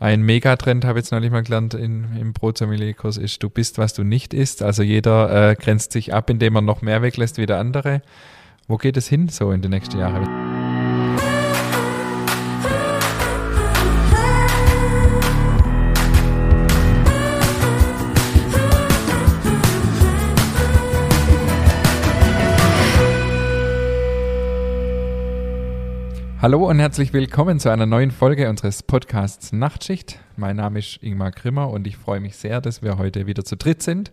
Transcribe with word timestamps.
Ein 0.00 0.22
Megatrend 0.22 0.84
habe 0.84 0.98
ich 0.98 1.06
jetzt 1.06 1.10
neulich 1.10 1.32
mal 1.32 1.42
gelernt 1.42 1.74
in, 1.74 2.16
im 2.16 2.32
Brotsommelier-Kurs 2.32 3.16
ist, 3.16 3.42
du 3.42 3.50
bist, 3.50 3.78
was 3.78 3.94
du 3.94 4.04
nicht 4.04 4.32
isst. 4.32 4.62
Also 4.62 4.84
jeder 4.84 5.50
äh, 5.50 5.54
grenzt 5.56 5.90
sich 5.90 6.14
ab, 6.14 6.30
indem 6.30 6.54
er 6.54 6.62
noch 6.62 6.82
mehr 6.82 7.02
weglässt 7.02 7.36
wie 7.36 7.46
der 7.46 7.58
andere. 7.58 8.02
Wo 8.68 8.76
geht 8.76 8.96
es 8.96 9.08
hin 9.08 9.28
so 9.28 9.50
in 9.50 9.60
den 9.60 9.72
nächsten 9.72 9.98
Jahren? 9.98 10.67
Hallo 26.40 26.68
und 26.70 26.78
herzlich 26.78 27.12
willkommen 27.12 27.58
zu 27.58 27.68
einer 27.68 27.84
neuen 27.84 28.12
Folge 28.12 28.48
unseres 28.48 28.84
Podcasts 28.84 29.52
Nachtschicht. 29.52 30.20
Mein 30.36 30.54
Name 30.54 30.78
ist 30.78 31.02
Ingmar 31.02 31.32
Grimmer 31.32 31.68
und 31.68 31.84
ich 31.88 31.96
freue 31.96 32.20
mich 32.20 32.36
sehr, 32.36 32.60
dass 32.60 32.80
wir 32.80 32.96
heute 32.96 33.26
wieder 33.26 33.44
zu 33.44 33.56
dritt 33.56 33.82
sind. 33.82 34.12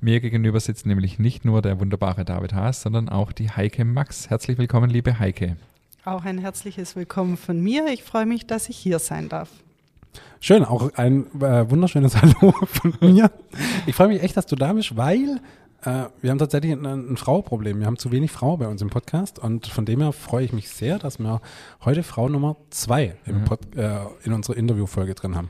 Mir 0.00 0.20
gegenüber 0.20 0.60
sitzt 0.60 0.86
nämlich 0.86 1.18
nicht 1.18 1.44
nur 1.44 1.62
der 1.62 1.80
wunderbare 1.80 2.24
David 2.24 2.52
Haas, 2.52 2.82
sondern 2.82 3.08
auch 3.08 3.32
die 3.32 3.50
Heike 3.50 3.84
Max. 3.84 4.30
Herzlich 4.30 4.58
willkommen, 4.58 4.90
liebe 4.90 5.18
Heike. 5.18 5.56
Auch 6.04 6.24
ein 6.24 6.38
herzliches 6.38 6.94
Willkommen 6.94 7.36
von 7.36 7.60
mir. 7.60 7.88
Ich 7.88 8.04
freue 8.04 8.26
mich, 8.26 8.46
dass 8.46 8.68
ich 8.68 8.76
hier 8.76 9.00
sein 9.00 9.28
darf. 9.28 9.50
Schön, 10.38 10.64
auch 10.64 10.94
ein 10.94 11.26
äh, 11.40 11.68
wunderschönes 11.68 12.16
Hallo 12.22 12.52
von 12.66 12.94
mir. 13.00 13.28
Ich 13.86 13.96
freue 13.96 14.06
mich 14.06 14.22
echt, 14.22 14.36
dass 14.36 14.46
du 14.46 14.54
da 14.54 14.72
bist, 14.72 14.96
weil 14.96 15.40
äh, 15.82 16.06
wir 16.20 16.30
haben 16.30 16.38
tatsächlich 16.38 16.72
ein, 16.72 16.84
ein 16.84 17.16
Frauenproblem. 17.16 17.80
Wir 17.80 17.86
haben 17.86 17.98
zu 17.98 18.12
wenig 18.12 18.32
Frauen 18.32 18.58
bei 18.58 18.68
uns 18.68 18.82
im 18.82 18.90
Podcast 18.90 19.38
und 19.38 19.66
von 19.66 19.84
dem 19.84 20.00
her 20.00 20.12
freue 20.12 20.44
ich 20.44 20.52
mich 20.52 20.68
sehr, 20.70 20.98
dass 20.98 21.18
wir 21.18 21.40
heute 21.84 22.02
Frau 22.02 22.28
Nummer 22.28 22.56
zwei 22.70 23.16
im 23.26 23.44
Pod, 23.44 23.60
äh, 23.76 23.98
in 24.24 24.32
unserer 24.32 24.56
Interviewfolge 24.56 25.14
drin 25.14 25.36
haben. 25.36 25.48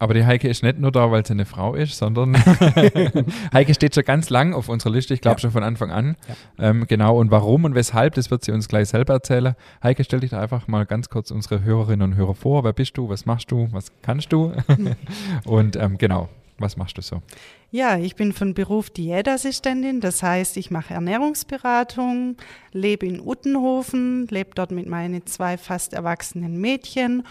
Aber 0.00 0.14
die 0.14 0.24
Heike 0.24 0.48
ist 0.48 0.62
nicht 0.62 0.78
nur 0.78 0.92
da, 0.92 1.10
weil 1.10 1.26
sie 1.26 1.32
eine 1.32 1.44
Frau 1.44 1.74
ist, 1.74 1.98
sondern 1.98 2.36
Heike 3.52 3.74
steht 3.74 3.94
schon 3.94 4.04
ganz 4.04 4.30
lang 4.30 4.54
auf 4.54 4.68
unserer 4.68 4.92
Liste, 4.92 5.12
ich 5.12 5.20
glaube 5.20 5.36
ja. 5.36 5.40
schon 5.40 5.50
von 5.50 5.64
Anfang 5.64 5.90
an. 5.90 6.16
Ja. 6.56 6.70
Ähm, 6.70 6.86
genau, 6.86 7.18
und 7.18 7.30
warum 7.30 7.64
und 7.64 7.74
weshalb, 7.74 8.14
das 8.14 8.30
wird 8.30 8.44
sie 8.44 8.52
uns 8.52 8.68
gleich 8.68 8.88
selber 8.88 9.14
erzählen. 9.14 9.54
Heike, 9.82 10.04
stell 10.04 10.20
dich 10.20 10.30
da 10.30 10.40
einfach 10.40 10.68
mal 10.68 10.86
ganz 10.86 11.08
kurz 11.08 11.30
unsere 11.30 11.64
Hörerinnen 11.64 12.12
und 12.12 12.16
Hörer 12.16 12.34
vor. 12.34 12.62
Wer 12.62 12.72
bist 12.72 12.96
du, 12.96 13.08
was 13.08 13.26
machst 13.26 13.50
du, 13.50 13.68
was 13.72 13.90
kannst 14.02 14.32
du? 14.32 14.52
und 15.44 15.74
ähm, 15.74 15.98
genau, 15.98 16.28
was 16.58 16.76
machst 16.76 16.98
du 16.98 17.02
so? 17.02 17.22
Ja, 17.70 17.98
ich 17.98 18.16
bin 18.16 18.32
von 18.32 18.54
Beruf 18.54 18.90
Diätassistentin, 18.90 20.00
das 20.00 20.22
heißt, 20.22 20.56
ich 20.56 20.70
mache 20.70 20.94
Ernährungsberatung, 20.94 22.36
lebe 22.72 23.06
in 23.06 23.20
Uttenhofen, 23.20 24.26
lebe 24.28 24.50
dort 24.54 24.70
mit 24.70 24.88
meinen 24.88 25.26
zwei 25.26 25.56
fast 25.56 25.94
erwachsenen 25.94 26.60
Mädchen. 26.60 27.24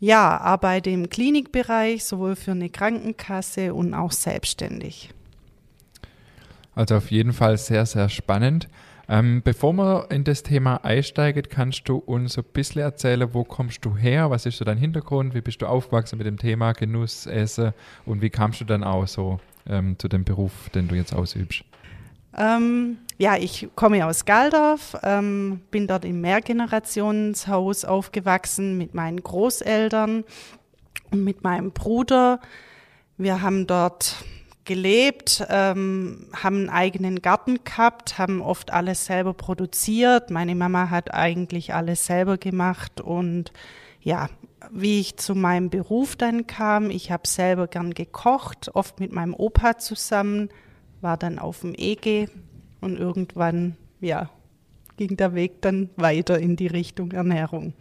Ja, 0.00 0.38
arbeite 0.38 0.90
im 0.90 1.08
Klinikbereich, 1.08 2.04
sowohl 2.04 2.36
für 2.36 2.50
eine 2.50 2.68
Krankenkasse 2.68 3.72
und 3.74 3.94
auch 3.94 4.12
selbstständig. 4.12 5.10
Also 6.74 6.96
auf 6.96 7.10
jeden 7.10 7.32
Fall 7.32 7.56
sehr, 7.56 7.86
sehr 7.86 8.08
spannend. 8.08 8.68
Ähm, 9.08 9.42
bevor 9.42 9.74
wir 9.74 10.06
in 10.10 10.24
das 10.24 10.42
Thema 10.42 10.76
einsteigen, 10.84 11.42
kannst 11.48 11.88
du 11.88 11.96
uns 11.96 12.38
ein 12.38 12.44
bisschen 12.52 12.82
erzählen, 12.82 13.28
wo 13.32 13.44
kommst 13.44 13.84
du 13.84 13.96
her, 13.96 14.30
was 14.30 14.46
ist 14.46 14.58
so 14.58 14.64
dein 14.64 14.78
Hintergrund, 14.78 15.34
wie 15.34 15.42
bist 15.42 15.60
du 15.62 15.66
aufgewachsen 15.66 16.16
mit 16.16 16.26
dem 16.26 16.38
Thema 16.38 16.72
Genuss, 16.72 17.26
Essen 17.26 17.72
und 18.06 18.22
wie 18.22 18.30
kamst 18.30 18.60
du 18.60 18.64
dann 18.64 18.82
auch 18.82 19.06
so 19.06 19.40
ähm, 19.68 19.98
zu 19.98 20.08
dem 20.08 20.24
Beruf, 20.24 20.70
den 20.74 20.88
du 20.88 20.94
jetzt 20.94 21.14
ausübst? 21.14 21.64
Ähm, 22.36 22.98
ja, 23.18 23.36
ich 23.36 23.68
komme 23.76 24.04
aus 24.06 24.24
Galdorf, 24.24 24.96
ähm, 25.02 25.60
bin 25.70 25.86
dort 25.86 26.04
im 26.04 26.20
Mehrgenerationshaus 26.20 27.84
aufgewachsen 27.84 28.76
mit 28.76 28.94
meinen 28.94 29.22
Großeltern 29.22 30.24
und 31.10 31.24
mit 31.24 31.44
meinem 31.44 31.70
Bruder. 31.70 32.40
Wir 33.16 33.42
haben 33.42 33.66
dort 33.66 34.16
gelebt, 34.64 35.44
ähm, 35.48 36.28
haben 36.32 36.56
einen 36.56 36.70
eigenen 36.70 37.22
Garten 37.22 37.64
gehabt, 37.64 38.18
haben 38.18 38.40
oft 38.40 38.72
alles 38.72 39.06
selber 39.06 39.34
produziert. 39.34 40.30
Meine 40.30 40.54
Mama 40.54 40.90
hat 40.90 41.12
eigentlich 41.12 41.74
alles 41.74 42.06
selber 42.06 42.38
gemacht 42.38 43.00
und 43.00 43.52
ja, 44.00 44.28
wie 44.70 45.00
ich 45.00 45.16
zu 45.16 45.34
meinem 45.34 45.70
Beruf 45.70 46.16
dann 46.16 46.46
kam, 46.46 46.90
ich 46.90 47.10
habe 47.10 47.26
selber 47.26 47.66
gern 47.66 47.94
gekocht, 47.94 48.70
oft 48.74 49.00
mit 49.00 49.12
meinem 49.12 49.34
Opa 49.34 49.78
zusammen, 49.78 50.48
war 51.00 51.16
dann 51.16 51.38
auf 51.38 51.60
dem 51.60 51.74
EG 51.76 52.28
und 52.80 52.98
irgendwann, 52.98 53.76
ja, 54.00 54.30
ging 54.96 55.16
der 55.16 55.34
Weg 55.34 55.60
dann 55.62 55.90
weiter 55.96 56.38
in 56.38 56.56
die 56.56 56.66
Richtung 56.66 57.12
Ernährung. 57.12 57.74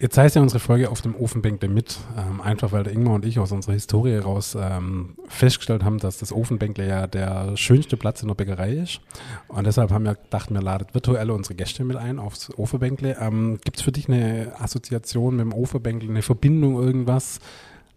Jetzt 0.00 0.16
heißt 0.16 0.36
ja 0.36 0.42
unsere 0.42 0.60
Folge 0.60 0.90
auf 0.90 1.02
dem 1.02 1.16
Ofenbänkle 1.16 1.68
mit, 1.68 1.98
ähm, 2.16 2.40
einfach 2.40 2.70
weil 2.70 2.84
der 2.84 2.92
Ingmar 2.92 3.14
und 3.14 3.24
ich 3.24 3.40
aus 3.40 3.50
unserer 3.50 3.72
Historie 3.72 4.12
heraus 4.12 4.56
ähm, 4.58 5.16
festgestellt 5.26 5.82
haben, 5.82 5.98
dass 5.98 6.18
das 6.18 6.32
Ofenbänkle 6.32 6.86
ja 6.86 7.08
der 7.08 7.56
schönste 7.56 7.96
Platz 7.96 8.22
in 8.22 8.28
der 8.28 8.36
Bäckerei 8.36 8.74
ist. 8.74 9.00
Und 9.48 9.66
deshalb 9.66 9.90
haben 9.90 10.04
wir 10.04 10.14
gedacht, 10.14 10.52
wir 10.52 10.62
laden 10.62 10.86
virtuell 10.92 11.32
unsere 11.32 11.56
Gäste 11.56 11.82
mit 11.82 11.96
ein 11.96 12.20
aufs 12.20 12.56
Ofenbänkle. 12.56 13.16
Ähm, 13.20 13.58
Gibt 13.64 13.78
es 13.78 13.82
für 13.82 13.90
dich 13.90 14.08
eine 14.08 14.52
Assoziation 14.60 15.34
mit 15.34 15.46
dem 15.46 15.52
Ofenbänkle, 15.52 16.08
eine 16.08 16.22
Verbindung, 16.22 16.80
irgendwas? 16.80 17.40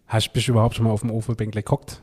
Hast, 0.08 0.32
bist 0.32 0.48
du 0.48 0.52
überhaupt 0.52 0.74
schon 0.74 0.86
mal 0.86 0.90
auf 0.90 1.02
dem 1.02 1.10
Ofenbänkle 1.12 1.62
gekocht? 1.62 2.02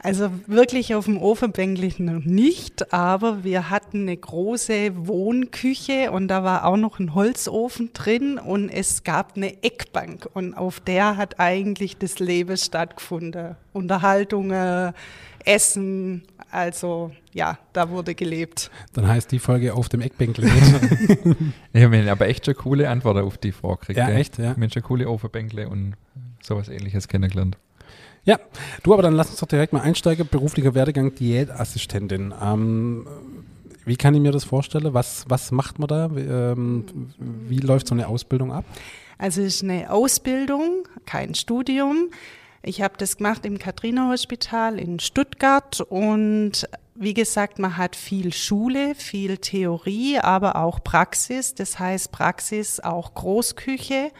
Also 0.00 0.30
wirklich 0.46 0.94
auf 0.94 1.06
dem 1.06 1.18
Ofenbänkle 1.18 1.90
noch 1.98 2.24
nicht, 2.24 2.92
aber 2.92 3.42
wir 3.42 3.68
hatten 3.68 4.02
eine 4.02 4.16
große 4.16 4.92
Wohnküche 5.08 6.12
und 6.12 6.28
da 6.28 6.44
war 6.44 6.64
auch 6.66 6.76
noch 6.76 7.00
ein 7.00 7.14
Holzofen 7.14 7.90
drin 7.94 8.38
und 8.38 8.68
es 8.68 9.02
gab 9.02 9.36
eine 9.36 9.62
Eckbank 9.64 10.28
und 10.34 10.54
auf 10.54 10.78
der 10.78 11.16
hat 11.16 11.40
eigentlich 11.40 11.96
das 11.96 12.20
Leben 12.20 12.56
stattgefunden. 12.56 13.56
Unterhaltungen, 13.72 14.94
Essen, 15.44 16.22
also 16.50 17.10
ja, 17.32 17.58
da 17.72 17.90
wurde 17.90 18.14
gelebt. 18.14 18.70
Dann 18.92 19.08
heißt 19.08 19.32
die 19.32 19.38
Folge 19.40 19.74
auf 19.74 19.88
dem 19.88 20.00
Eckbänkle. 20.00 20.46
ich 21.72 21.82
habe 21.82 22.10
aber 22.10 22.28
echt 22.28 22.46
schon 22.46 22.54
coole 22.54 22.88
Antworten 22.88 23.20
auf 23.20 23.36
die 23.36 23.52
Frage 23.52 23.80
gekriegt. 23.80 23.98
Ja, 23.98 24.10
echt, 24.10 24.38
ja. 24.38 24.52
Ich 24.52 24.56
habe 24.56 24.70
schon 24.70 24.82
coole 24.82 25.08
Ofenbänkle 25.08 25.68
und 25.68 25.94
sowas 26.40 26.68
ähnliches 26.68 27.08
kennengelernt. 27.08 27.56
Ja, 28.28 28.38
du, 28.82 28.92
aber 28.92 29.02
dann 29.02 29.14
lass 29.14 29.30
uns 29.30 29.40
doch 29.40 29.48
direkt 29.48 29.72
mal 29.72 29.80
einsteigen. 29.80 30.28
Beruflicher 30.30 30.74
Werdegang 30.74 31.14
Diätassistentin. 31.14 32.34
Ähm, 32.38 33.06
wie 33.86 33.96
kann 33.96 34.14
ich 34.14 34.20
mir 34.20 34.32
das 34.32 34.44
vorstellen? 34.44 34.92
Was, 34.92 35.24
was 35.28 35.50
macht 35.50 35.78
man 35.78 35.88
da? 35.88 36.14
Wie, 36.14 36.20
ähm, 36.20 36.84
wie 37.16 37.60
läuft 37.60 37.88
so 37.88 37.94
eine 37.94 38.06
Ausbildung 38.06 38.52
ab? 38.52 38.66
Also 39.16 39.40
es 39.40 39.54
ist 39.54 39.62
eine 39.62 39.90
Ausbildung, 39.90 40.86
kein 41.06 41.34
Studium. 41.34 42.10
Ich 42.62 42.82
habe 42.82 42.96
das 42.98 43.16
gemacht 43.16 43.46
im 43.46 43.58
Katrina 43.58 44.10
Hospital 44.10 44.78
in 44.78 45.00
Stuttgart 45.00 45.80
und 45.80 46.68
wie 46.96 47.14
gesagt, 47.14 47.58
man 47.58 47.78
hat 47.78 47.96
viel 47.96 48.34
Schule, 48.34 48.94
viel 48.94 49.38
Theorie, 49.38 50.18
aber 50.18 50.56
auch 50.56 50.84
Praxis. 50.84 51.54
Das 51.54 51.78
heißt 51.78 52.12
Praxis 52.12 52.78
auch 52.78 53.14
Großküche 53.14 54.10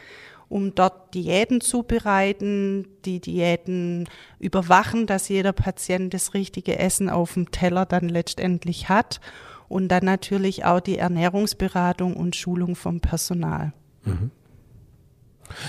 um 0.49 0.73
dort 0.73 1.13
Diäten 1.13 1.61
zubereiten, 1.61 2.87
die 3.05 3.21
Diäten 3.21 4.09
überwachen, 4.39 5.05
dass 5.05 5.29
jeder 5.29 5.53
Patient 5.53 6.13
das 6.13 6.33
richtige 6.33 6.77
Essen 6.77 7.09
auf 7.09 7.35
dem 7.35 7.51
Teller 7.51 7.85
dann 7.85 8.09
letztendlich 8.09 8.89
hat 8.89 9.21
und 9.67 9.87
dann 9.87 10.03
natürlich 10.03 10.65
auch 10.65 10.79
die 10.79 10.97
Ernährungsberatung 10.97 12.17
und 12.17 12.35
Schulung 12.35 12.75
vom 12.75 12.99
Personal. 12.99 13.73
Mhm. 14.03 14.31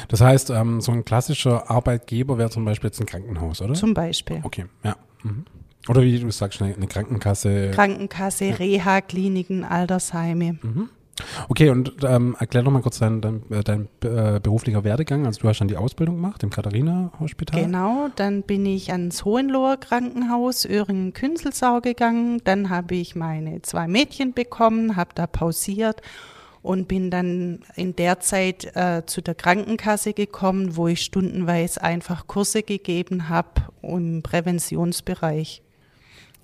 Das 0.08 0.20
heißt, 0.20 0.50
ähm, 0.50 0.80
so 0.80 0.92
ein 0.92 1.04
klassischer 1.04 1.70
Arbeitgeber 1.70 2.38
wäre 2.38 2.50
zum 2.50 2.64
Beispiel 2.64 2.88
jetzt 2.88 3.00
ein 3.00 3.06
Krankenhaus, 3.06 3.62
oder? 3.62 3.74
Zum 3.74 3.94
Beispiel. 3.94 4.40
Okay, 4.42 4.66
ja. 4.82 4.96
Mhm. 5.22 5.44
Oder 5.88 6.02
wie 6.02 6.18
du 6.18 6.30
sagst, 6.30 6.60
eine, 6.60 6.74
Krankenkasse. 6.86 7.70
Krankenkasse, 7.70 8.46
ja. 8.46 8.54
Reha-Kliniken, 8.56 9.64
Altersheime. 9.64 10.58
Mhm. 10.62 10.90
Okay, 11.48 11.70
und 11.70 11.94
ähm, 12.02 12.36
erklär 12.38 12.62
doch 12.62 12.70
mal 12.70 12.82
kurz 12.82 12.98
deinen 12.98 13.20
dein, 13.20 13.42
äh, 13.50 13.62
dein, 13.62 13.88
äh, 14.02 14.40
beruflicher 14.40 14.84
Werdegang. 14.84 15.26
Also 15.26 15.40
du 15.40 15.48
hast 15.48 15.60
dann 15.60 15.68
die 15.68 15.76
Ausbildung 15.76 16.16
gemacht 16.16 16.42
im 16.42 16.50
Katharina-Hospital. 16.50 17.62
Genau, 17.62 18.08
dann 18.16 18.42
bin 18.42 18.66
ich 18.66 18.92
ans 18.92 19.24
Hohenloher 19.24 19.76
Krankenhaus 19.76 20.64
Öhringen-Künzelsau 20.64 21.80
gegangen. 21.80 22.40
Dann 22.44 22.70
habe 22.70 22.94
ich 22.94 23.14
meine 23.14 23.62
zwei 23.62 23.88
Mädchen 23.88 24.32
bekommen, 24.32 24.96
habe 24.96 25.10
da 25.14 25.26
pausiert 25.26 26.02
und 26.62 26.88
bin 26.88 27.10
dann 27.10 27.60
in 27.74 27.96
der 27.96 28.20
Zeit 28.20 28.76
äh, 28.76 29.04
zu 29.06 29.22
der 29.22 29.34
Krankenkasse 29.34 30.12
gekommen, 30.12 30.76
wo 30.76 30.88
ich 30.88 31.02
stundenweise 31.02 31.82
einfach 31.82 32.26
Kurse 32.26 32.62
gegeben 32.62 33.28
habe 33.28 33.62
im 33.82 34.22
Präventionsbereich. 34.22 35.62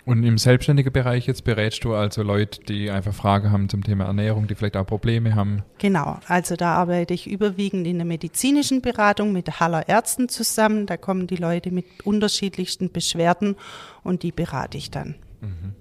Und 0.07 0.23
im 0.23 0.39
selbstständigen 0.39 0.93
Bereich 0.93 1.27
jetzt 1.27 1.43
berätst 1.43 1.83
du 1.83 1.93
also 1.93 2.23
Leute, 2.23 2.61
die 2.61 2.93
einfach 2.93 3.13
Fragen 3.13 3.51
haben 3.51 3.69
zum 3.69 3.83
Thema 3.83 4.05
Ernährung, 4.05 4.47
die 4.47 4.55
vielleicht 4.55 4.77
auch 4.77 4.87
Probleme 4.87 5.35
haben? 5.35 5.65
Genau, 5.79 6.21
also 6.29 6.55
da 6.55 6.75
arbeite 6.75 7.13
ich 7.13 7.29
überwiegend 7.29 7.89
in 7.89 7.97
der 7.97 8.07
medizinischen 8.07 8.83
Beratung 8.83 9.33
mit 9.33 9.59
Haller 9.59 9.89
Ärzten 9.89 10.29
zusammen. 10.29 10.87
Da 10.87 10.97
kommen 10.97 11.27
die 11.27 11.35
Leute 11.35 11.73
mit 11.73 11.87
unterschiedlichsten 12.05 12.93
Beschwerden 12.93 13.57
und 14.05 14.23
die 14.23 14.31
berate 14.31 14.79
ich 14.79 14.93
dann. 14.93 15.17
Mhm. 15.41 15.75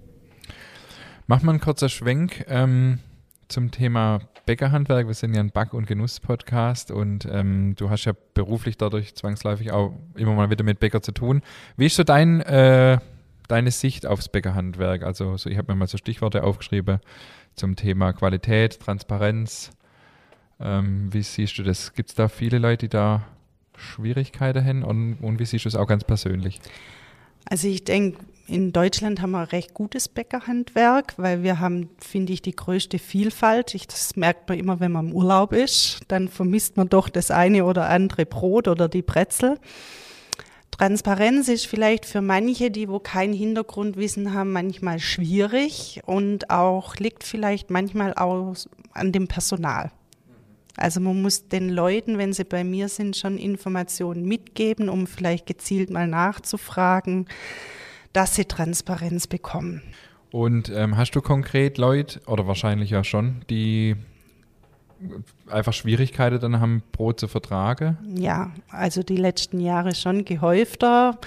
Mach 1.28 1.44
mal 1.44 1.51
einen 1.51 1.62
kurzer 1.62 1.89
Schwenk. 1.89 2.45
Ähm, 2.48 2.98
zum 3.48 3.69
Thema 3.69 4.21
Bäckerhandwerk. 4.45 5.07
Wir 5.07 5.13
sind 5.13 5.36
ja 5.36 5.39
ein 5.39 5.51
Back- 5.51 5.74
und 5.74 5.86
Genuss-Podcast 5.86 6.92
und 6.92 7.28
ähm, 7.31 7.75
du 7.75 7.89
hast 7.89 8.06
ja 8.06 8.13
beruflich 8.33 8.78
dadurch 8.78 9.16
zwangsläufig 9.16 9.71
auch 9.71 9.94
immer 10.16 10.33
mal 10.33 10.50
wieder 10.50 10.63
mit 10.63 10.80
Bäcker 10.80 11.01
zu 11.01 11.12
tun. 11.12 11.42
Wie 11.78 11.86
ist 11.86 11.95
so 11.95 12.04
dein, 12.04 12.42
äh, 12.42 12.98
deine 13.47 13.71
Sicht 13.71 14.06
aufs 14.06 14.30
Bäckerhandwerk? 14.30 15.03
Also 15.03 15.38
so, 15.38 15.50
ich 15.50 15.57
habe 15.57 15.71
mir 15.71 15.80
mal 15.80 15.88
so 15.88 15.97
Stichworte 15.97 16.44
aufgeschrieben 16.44 17.00
zum 17.56 17.75
Thema 17.75 18.13
Qualität, 18.13 18.80
Transparenz. 18.80 19.71
Ähm, 20.59 21.13
wie 21.13 21.21
siehst 21.21 21.57
du 21.57 21.63
das? 21.63 21.94
Gibt 21.94 22.09
es 22.09 22.15
da 22.15 22.27
viele 22.27 22.59
Leute, 22.59 22.86
die 22.86 22.89
da 22.89 23.24
Schwierigkeiten 23.77 24.65
haben 24.65 24.83
und, 24.83 25.18
und 25.21 25.39
wie 25.39 25.45
siehst 25.45 25.65
du 25.65 25.69
es 25.69 25.75
auch 25.75 25.88
ganz 25.88 26.03
persönlich? 26.03 26.59
Also 27.45 27.68
ich 27.68 27.83
denke, 27.83 28.19
in 28.47 28.71
Deutschland 28.71 29.21
haben 29.21 29.31
wir 29.31 29.51
recht 29.51 29.74
gutes 29.74 30.07
Bäckerhandwerk, 30.07 31.15
weil 31.18 31.44
wir 31.44 31.59
haben, 31.59 31.89
finde 31.97 32.33
ich, 32.33 32.42
die 32.42 32.56
größte 32.56 33.00
Vielfalt. 33.00 33.74
Ich, 33.74 33.88
das 33.88 34.15
merkt 34.15 34.47
man 34.50 34.59
immer, 34.59 34.80
wenn 34.80 34.92
man 34.92 35.07
im 35.09 35.13
Urlaub 35.13 35.51
ist. 35.51 36.01
Dann 36.07 36.27
vermisst 36.27 36.77
man 36.77 36.88
doch 36.88 37.09
das 37.09 37.31
eine 37.31 37.65
oder 37.65 37.89
andere 37.89 38.25
Brot 38.25 38.68
oder 38.68 38.88
die 38.88 39.01
Brezel. 39.01 39.59
Transparenz 40.77 41.48
ist 41.48 41.68
vielleicht 41.68 42.06
für 42.06 42.22
manche, 42.22 42.69
die 42.69 42.89
wo 42.89 43.00
kein 43.00 43.31
Hintergrundwissen 43.31 44.33
haben, 44.33 44.51
manchmal 44.51 45.00
schwierig 45.00 46.01
und 46.06 46.50
auch 46.50 46.98
liegt 46.98 47.24
vielleicht 47.24 47.69
manchmal 47.69 48.13
auch 48.13 48.56
an 48.92 49.13
dem 49.13 49.27
Personal. 49.27 49.92
Also 50.75 51.00
man 51.00 51.22
muss 51.22 51.48
den 51.48 51.69
Leuten, 51.69 52.18
wenn 52.18 52.33
sie 52.33 52.44
bei 52.44 52.66
mir 52.66 52.89
sind, 52.89 53.16
schon 53.16 53.38
Informationen 53.38 54.25
mitgeben, 54.25 54.89
um 54.89 55.07
vielleicht 55.07 55.45
gezielt 55.45 55.89
mal 55.89 56.07
nachzufragen, 56.07 57.28
dass 58.12 58.36
sie 58.36 58.44
Transparenz 58.44 59.28
bekommen. 59.28 59.81
Und 60.31 60.69
ähm, 60.69 60.98
hast 60.98 61.12
du 61.12 61.21
konkret 61.21 61.78
Leute, 61.78 62.19
oder 62.28 62.48
wahrscheinlich 62.48 62.89
ja 62.89 63.06
schon, 63.06 63.42
die 63.50 63.95
einfach 65.47 65.74
Schwierigkeiten 65.74 66.39
dann 66.39 66.59
haben, 66.59 66.83
Brot 66.92 67.19
zu 67.19 67.27
vertragen? 67.27 67.97
Ja, 68.15 68.51
also 68.69 69.03
die 69.03 69.18
letzten 69.18 69.59
Jahre 69.59 69.95
schon 69.95 70.25
gehäufter. 70.25 71.18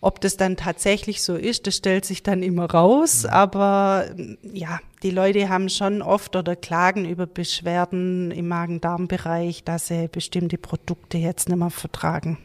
Ob 0.00 0.20
das 0.20 0.36
dann 0.36 0.56
tatsächlich 0.56 1.22
so 1.22 1.36
ist, 1.36 1.68
das 1.68 1.76
stellt 1.76 2.04
sich 2.04 2.24
dann 2.24 2.42
immer 2.42 2.68
raus. 2.68 3.22
Mhm. 3.22 3.30
Aber 3.30 4.06
ja, 4.42 4.80
die 5.04 5.10
Leute 5.10 5.48
haben 5.48 5.68
schon 5.68 6.02
oft 6.02 6.34
oder 6.34 6.56
klagen 6.56 7.08
über 7.08 7.26
Beschwerden 7.26 8.32
im 8.32 8.48
Magen-Darm-Bereich, 8.48 9.62
dass 9.62 9.86
sie 9.86 10.08
bestimmte 10.08 10.58
Produkte 10.58 11.18
jetzt 11.18 11.48
nicht 11.48 11.58
mehr 11.58 11.70
vertragen. 11.70 12.38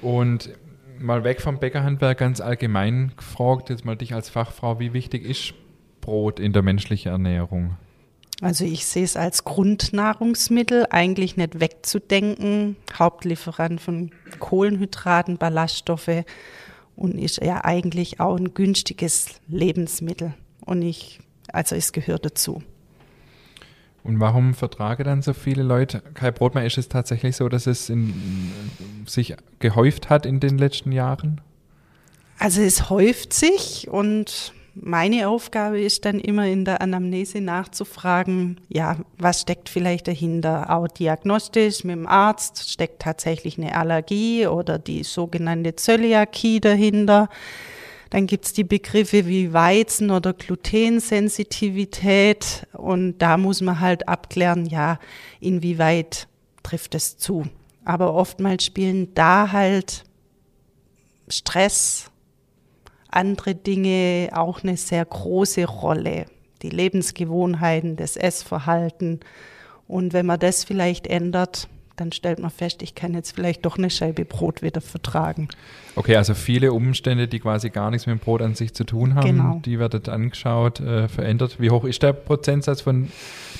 Und 0.00 0.50
mal 0.98 1.22
weg 1.22 1.42
vom 1.42 1.58
Bäckerhandwerk 1.58 2.16
ganz 2.16 2.40
allgemein 2.40 3.12
gefragt, 3.14 3.68
jetzt 3.68 3.84
mal 3.84 3.96
dich 3.96 4.14
als 4.14 4.30
Fachfrau, 4.30 4.80
wie 4.80 4.94
wichtig 4.94 5.22
ist 5.22 5.52
Brot 6.00 6.40
in 6.40 6.54
der 6.54 6.62
menschlichen 6.62 7.12
Ernährung? 7.12 7.76
Also 8.42 8.64
ich 8.64 8.84
sehe 8.84 9.04
es 9.04 9.16
als 9.16 9.44
Grundnahrungsmittel 9.44 10.86
eigentlich 10.90 11.36
nicht 11.36 11.58
wegzudenken. 11.58 12.76
Hauptlieferant 12.98 13.80
von 13.80 14.10
Kohlenhydraten, 14.38 15.38
Ballaststoffe 15.38 16.24
und 16.96 17.18
ist 17.18 17.42
ja 17.42 17.64
eigentlich 17.64 18.20
auch 18.20 18.36
ein 18.36 18.52
günstiges 18.52 19.40
Lebensmittel. 19.48 20.34
Und 20.64 20.82
ich, 20.82 21.20
also 21.52 21.76
es 21.76 21.92
gehört 21.92 22.24
dazu. 22.26 22.62
Und 24.02 24.20
warum 24.20 24.54
vertrage 24.54 25.02
dann 25.02 25.20
so 25.22 25.32
viele 25.32 25.62
Leute 25.62 26.00
kein 26.14 26.32
Brot 26.32 26.54
mehr? 26.54 26.64
Ist 26.64 26.78
es 26.78 26.88
tatsächlich 26.88 27.36
so, 27.36 27.48
dass 27.48 27.66
es 27.66 27.90
in, 27.90 28.14
sich 29.04 29.34
gehäuft 29.58 30.10
hat 30.10 30.26
in 30.26 30.40
den 30.40 30.58
letzten 30.58 30.92
Jahren? 30.92 31.40
Also 32.38 32.60
es 32.60 32.88
häuft 32.88 33.32
sich 33.32 33.88
und 33.88 34.52
meine 34.78 35.26
Aufgabe 35.28 35.80
ist 35.80 36.04
dann 36.04 36.20
immer 36.20 36.46
in 36.46 36.66
der 36.66 36.82
Anamnese 36.82 37.40
nachzufragen, 37.40 38.60
ja, 38.68 38.98
was 39.16 39.40
steckt 39.40 39.70
vielleicht 39.70 40.06
dahinter? 40.06 40.68
Auch 40.70 40.88
diagnostisch 40.88 41.82
mit 41.84 41.96
dem 41.96 42.06
Arzt 42.06 42.70
steckt 42.70 43.00
tatsächlich 43.00 43.56
eine 43.56 43.74
Allergie 43.74 44.46
oder 44.46 44.78
die 44.78 45.02
sogenannte 45.02 45.76
Zöliakie 45.76 46.60
dahinter. 46.60 47.30
Dann 48.10 48.26
gibt 48.26 48.44
es 48.44 48.52
die 48.52 48.64
Begriffe 48.64 49.26
wie 49.26 49.50
Weizen- 49.52 50.10
oder 50.10 50.34
Glutensensitivität 50.34 52.66
und 52.72 53.18
da 53.18 53.38
muss 53.38 53.62
man 53.62 53.80
halt 53.80 54.08
abklären, 54.08 54.66
ja, 54.66 54.98
inwieweit 55.40 56.28
trifft 56.62 56.94
es 56.94 57.16
zu. 57.16 57.46
Aber 57.84 58.14
oftmals 58.14 58.64
spielen 58.64 59.14
da 59.14 59.50
halt 59.52 60.04
Stress, 61.28 62.10
andere 63.16 63.54
Dinge 63.54 64.28
auch 64.32 64.62
eine 64.62 64.76
sehr 64.76 65.04
große 65.04 65.64
Rolle. 65.64 66.26
Die 66.62 66.70
Lebensgewohnheiten, 66.70 67.96
das 67.96 68.16
Essverhalten. 68.16 69.20
Und 69.88 70.12
wenn 70.12 70.26
man 70.26 70.38
das 70.38 70.64
vielleicht 70.64 71.06
ändert, 71.06 71.68
dann 71.96 72.12
stellt 72.12 72.38
man 72.38 72.50
fest, 72.50 72.82
ich 72.82 72.94
kann 72.94 73.14
jetzt 73.14 73.34
vielleicht 73.34 73.64
doch 73.64 73.78
eine 73.78 73.88
Scheibe 73.88 74.24
Brot 74.24 74.62
wieder 74.62 74.82
vertragen. 74.82 75.48
Okay, 75.94 76.16
also 76.16 76.34
viele 76.34 76.72
Umstände, 76.72 77.26
die 77.26 77.40
quasi 77.40 77.70
gar 77.70 77.90
nichts 77.90 78.06
mit 78.06 78.18
dem 78.18 78.22
Brot 78.22 78.42
an 78.42 78.54
sich 78.54 78.74
zu 78.74 78.84
tun 78.84 79.14
haben, 79.14 79.26
genau. 79.26 79.60
die 79.64 79.78
werden 79.78 80.06
angeschaut, 80.08 80.80
äh, 80.80 81.08
verändert. 81.08 81.58
Wie 81.58 81.70
hoch 81.70 81.84
ist 81.84 82.02
der 82.02 82.12
Prozentsatz 82.12 82.82
von 82.82 83.08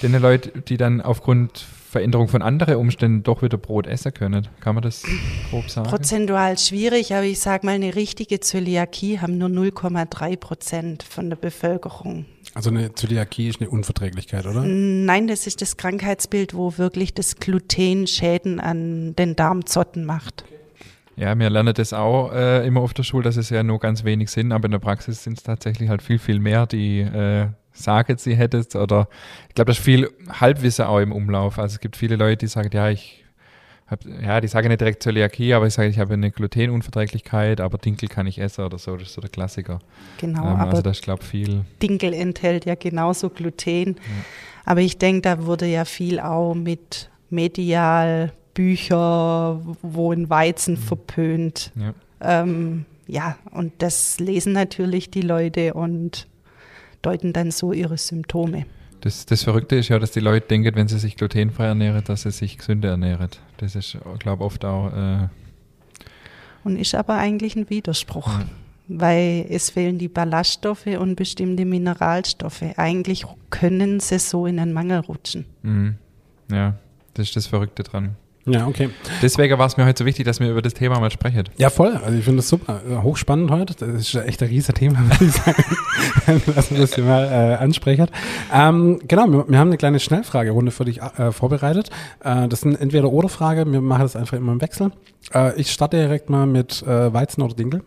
den 0.02 0.20
Leuten, 0.20 0.62
die 0.68 0.76
dann 0.76 1.00
aufgrund 1.00 1.64
Veränderung 1.96 2.28
von 2.28 2.42
anderen 2.42 2.76
Umständen 2.76 3.22
doch 3.22 3.40
wieder 3.40 3.56
Brot 3.56 3.86
essen 3.86 4.12
können. 4.12 4.46
Kann 4.60 4.74
man 4.74 4.82
das 4.82 5.02
grob 5.48 5.70
sagen? 5.70 5.88
Prozentual 5.88 6.58
schwierig, 6.58 7.14
aber 7.14 7.24
ich 7.24 7.40
sage 7.40 7.64
mal, 7.64 7.72
eine 7.72 7.94
richtige 7.94 8.38
Zöliakie 8.38 9.18
haben 9.18 9.38
nur 9.38 9.48
0,3 9.48 10.36
Prozent 10.36 11.02
von 11.02 11.30
der 11.30 11.36
Bevölkerung. 11.36 12.26
Also 12.52 12.68
eine 12.68 12.94
Zöliakie 12.94 13.48
ist 13.48 13.62
eine 13.62 13.70
Unverträglichkeit, 13.70 14.44
oder? 14.44 14.62
Nein, 14.62 15.26
das 15.26 15.46
ist 15.46 15.62
das 15.62 15.78
Krankheitsbild, 15.78 16.52
wo 16.52 16.76
wirklich 16.76 17.14
das 17.14 17.36
Gluten 17.36 18.06
Schäden 18.06 18.60
an 18.60 19.16
den 19.16 19.34
Darmzotten 19.34 20.04
macht. 20.04 20.44
Ja, 21.16 21.38
wir 21.38 21.48
lernen 21.48 21.72
das 21.72 21.94
auch 21.94 22.30
äh, 22.30 22.66
immer 22.66 22.82
auf 22.82 22.92
der 22.92 23.04
Schule, 23.04 23.24
dass 23.24 23.38
es 23.38 23.48
ja 23.48 23.62
nur 23.62 23.78
ganz 23.78 24.04
wenig 24.04 24.30
sind, 24.30 24.52
aber 24.52 24.66
in 24.66 24.72
der 24.72 24.80
Praxis 24.80 25.24
sind 25.24 25.38
es 25.38 25.44
tatsächlich 25.44 25.88
halt 25.88 26.02
viel, 26.02 26.18
viel 26.18 26.40
mehr, 26.40 26.66
die 26.66 27.00
äh, 27.00 27.46
sagen, 27.76 28.16
sie 28.18 28.34
hättet 28.34 28.74
oder 28.74 29.08
ich 29.48 29.54
glaube, 29.54 29.70
das 29.70 29.78
ist 29.78 29.84
viel 29.84 30.10
Halbwissen 30.28 30.86
auch 30.86 30.98
im 30.98 31.12
Umlauf. 31.12 31.58
Also 31.58 31.74
es 31.74 31.80
gibt 31.80 31.96
viele 31.96 32.16
Leute, 32.16 32.38
die 32.38 32.46
sagen, 32.46 32.70
ja, 32.72 32.88
ich 32.90 33.24
hab, 33.86 34.04
ja, 34.04 34.40
die 34.40 34.48
sagen 34.48 34.68
nicht 34.68 34.80
direkt 34.80 35.02
Zöliakie, 35.02 35.54
aber 35.54 35.66
ich 35.68 35.74
sage, 35.74 35.88
ich 35.88 35.98
habe 35.98 36.14
eine 36.14 36.32
Glutenunverträglichkeit, 36.32 37.60
aber 37.60 37.78
Dinkel 37.78 38.08
kann 38.08 38.26
ich 38.26 38.38
essen 38.38 38.64
oder 38.64 38.78
so, 38.78 38.96
das 38.96 39.08
ist 39.08 39.14
so 39.14 39.20
der 39.20 39.30
Klassiker. 39.30 39.78
Genau, 40.18 40.42
ähm, 40.42 40.56
aber 40.56 40.70
also 40.70 40.82
das 40.82 40.98
ist, 40.98 41.04
glaube 41.04 41.22
viel. 41.22 41.64
Dinkel 41.80 42.12
enthält 42.12 42.64
ja 42.64 42.74
genauso 42.74 43.30
Gluten. 43.30 43.94
Ja. 43.94 44.24
Aber 44.64 44.80
ich 44.80 44.98
denke, 44.98 45.22
da 45.22 45.46
wurde 45.46 45.66
ja 45.66 45.84
viel 45.84 46.18
auch 46.18 46.54
mit 46.54 47.10
medial 47.30 48.32
Bücher, 48.54 49.60
wo 49.82 50.12
ein 50.12 50.28
Weizen 50.30 50.74
mhm. 50.74 50.78
verpönt. 50.78 51.72
Ja. 51.76 51.94
Ähm, 52.42 52.86
ja, 53.06 53.36
und 53.52 53.72
das 53.78 54.18
lesen 54.18 54.52
natürlich 54.52 55.10
die 55.10 55.20
Leute 55.20 55.74
und 55.74 56.26
deuten 57.02 57.32
dann 57.32 57.50
so 57.50 57.72
ihre 57.72 57.98
Symptome. 57.98 58.66
Das, 59.00 59.26
das 59.26 59.42
Verrückte 59.42 59.76
ist 59.76 59.88
ja, 59.88 59.98
dass 59.98 60.10
die 60.10 60.20
Leute 60.20 60.48
denken, 60.48 60.74
wenn 60.74 60.88
sie 60.88 60.98
sich 60.98 61.16
glutenfrei 61.16 61.66
ernähren, 61.66 62.02
dass 62.04 62.22
sie 62.22 62.30
sich 62.30 62.58
gesünder 62.58 62.90
ernähren. 62.90 63.28
Das 63.58 63.76
ist, 63.76 63.98
glaube 64.18 64.42
ich, 64.42 64.46
oft 64.46 64.64
auch. 64.64 64.92
Äh 64.92 65.28
und 66.64 66.76
ist 66.76 66.96
aber 66.96 67.14
eigentlich 67.14 67.54
ein 67.54 67.70
Widerspruch, 67.70 68.26
ja. 68.26 68.46
weil 68.88 69.46
es 69.48 69.70
fehlen 69.70 69.98
die 69.98 70.08
Ballaststoffe 70.08 70.86
und 70.86 71.14
bestimmte 71.14 71.64
Mineralstoffe. 71.64 72.64
Eigentlich 72.76 73.24
können 73.50 74.00
sie 74.00 74.18
so 74.18 74.46
in 74.46 74.58
einen 74.58 74.72
Mangel 74.72 74.98
rutschen. 74.98 75.46
Mhm. 75.62 75.94
Ja, 76.50 76.74
das 77.14 77.28
ist 77.28 77.36
das 77.36 77.46
Verrückte 77.46 77.84
dran. 77.84 78.16
Ja, 78.48 78.68
okay. 78.68 78.90
Deswegen 79.22 79.58
war 79.58 79.66
es 79.66 79.76
mir 79.76 79.84
heute 79.84 79.98
so 79.98 80.06
wichtig, 80.06 80.24
dass 80.24 80.38
wir 80.38 80.48
über 80.48 80.62
das 80.62 80.72
Thema 80.72 81.00
mal 81.00 81.10
sprechen. 81.10 81.44
Ja, 81.56 81.68
voll. 81.68 81.96
Also 81.96 82.16
ich 82.16 82.24
finde 82.24 82.38
das 82.38 82.48
super. 82.48 82.80
Hochspannend 83.02 83.50
heute. 83.50 83.74
Das 83.74 83.88
ist 83.88 84.14
echt 84.14 84.40
ein 84.40 84.48
riesiges 84.48 84.72
Thema, 84.76 85.00
würde 85.00 85.24
ich 85.24 85.32
sagen. 85.32 86.42
Lass 86.54 86.70
uns 86.70 86.80
das 86.80 86.94
hier 86.94 87.04
mal 87.04 87.24
äh, 87.24 87.56
ansprechen. 87.56 88.06
Ähm, 88.54 89.00
genau, 89.08 89.26
wir, 89.26 89.48
wir, 89.48 89.58
haben 89.58 89.68
eine 89.68 89.78
kleine 89.78 89.98
Schnellfragerunde 89.98 90.70
für 90.70 90.84
dich 90.84 91.02
äh, 91.02 91.32
vorbereitet. 91.32 91.90
Äh, 92.22 92.46
das 92.46 92.60
sind 92.60 92.80
entweder 92.80 93.10
oder 93.10 93.28
Frage. 93.28 93.66
Wir 93.70 93.80
machen 93.80 94.02
das 94.02 94.14
einfach 94.14 94.36
immer 94.36 94.52
im 94.52 94.60
Wechsel. 94.60 94.92
Äh, 95.34 95.60
ich 95.60 95.72
starte 95.72 95.96
direkt 95.96 96.30
mal 96.30 96.46
mit 96.46 96.82
äh, 96.84 97.12
Weizen 97.12 97.42
oder 97.42 97.54
Dinkel. 97.54 97.82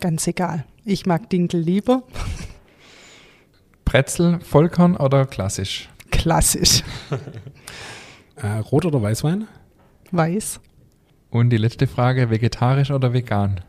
Ganz 0.00 0.26
egal. 0.26 0.64
Ich 0.86 1.04
mag 1.04 1.28
Dinkel 1.28 1.60
lieber. 1.60 2.04
Brezel, 3.84 4.40
Vollkorn 4.40 4.96
oder 4.96 5.26
klassisch? 5.26 5.90
Klassisch. 6.10 6.82
Äh, 8.42 8.58
Rot 8.58 8.84
oder 8.84 9.02
Weißwein? 9.02 9.46
Weiß. 10.12 10.60
Und 11.30 11.50
die 11.50 11.58
letzte 11.58 11.86
Frage, 11.86 12.30
vegetarisch 12.30 12.90
oder 12.90 13.12
vegan? 13.12 13.60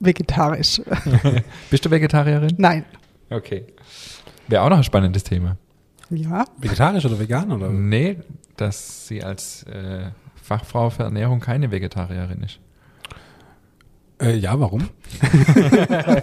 Vegetarisch. 0.00 0.80
Bist 1.70 1.84
du 1.84 1.90
Vegetarierin? 1.90 2.54
Nein. 2.58 2.84
Okay. 3.30 3.66
Wäre 4.48 4.62
auch 4.62 4.70
noch 4.70 4.78
ein 4.78 4.84
spannendes 4.84 5.24
Thema. 5.24 5.56
Ja. 6.10 6.44
Vegetarisch 6.58 7.04
oder 7.04 7.18
vegan? 7.18 7.50
Oder? 7.50 7.68
Nee, 7.68 8.18
dass 8.56 9.08
sie 9.08 9.22
als 9.22 9.64
äh, 9.64 10.10
Fachfrau 10.40 10.90
für 10.90 11.02
Ernährung 11.02 11.40
keine 11.40 11.70
Vegetarierin 11.70 12.42
ist. 12.42 12.60
Äh, 14.20 14.36
ja, 14.36 14.58
warum? 14.58 14.88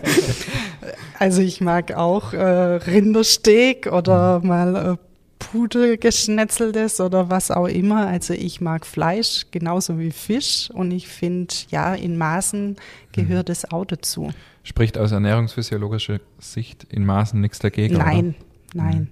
also 1.20 1.42
ich 1.42 1.62
mag 1.62 1.94
auch 1.94 2.34
äh, 2.34 2.42
Rindersteak 2.42 3.92
oder 3.92 4.40
mhm. 4.40 4.48
mal 4.48 4.98
äh, 5.44 5.52
Pudelgeschnetzeltes 5.52 7.00
oder 7.00 7.30
was 7.30 7.52
auch 7.52 7.68
immer. 7.68 8.08
Also 8.08 8.34
ich 8.34 8.62
mag 8.62 8.86
Fleisch 8.86 9.46
genauso 9.52 10.00
wie 10.00 10.12
Fisch 10.12 10.70
und 10.72 10.92
ich 10.92 11.08
finde, 11.08 11.54
ja, 11.70 11.94
in 11.94 12.18
Maßen 12.18 12.78
gehört 13.12 13.50
mhm. 13.50 13.52
es 13.52 13.72
auch 13.72 13.86
dazu. 13.86 14.32
Spricht 14.64 14.98
aus 14.98 15.12
ernährungsphysiologischer 15.12 16.20
Sicht 16.40 16.86
in 16.86 17.06
Maßen 17.06 17.40
nichts 17.40 17.60
dagegen? 17.60 17.98
Nein, 17.98 18.36
oder? 18.74 18.84
nein. 18.84 18.98
Mhm. 19.00 19.10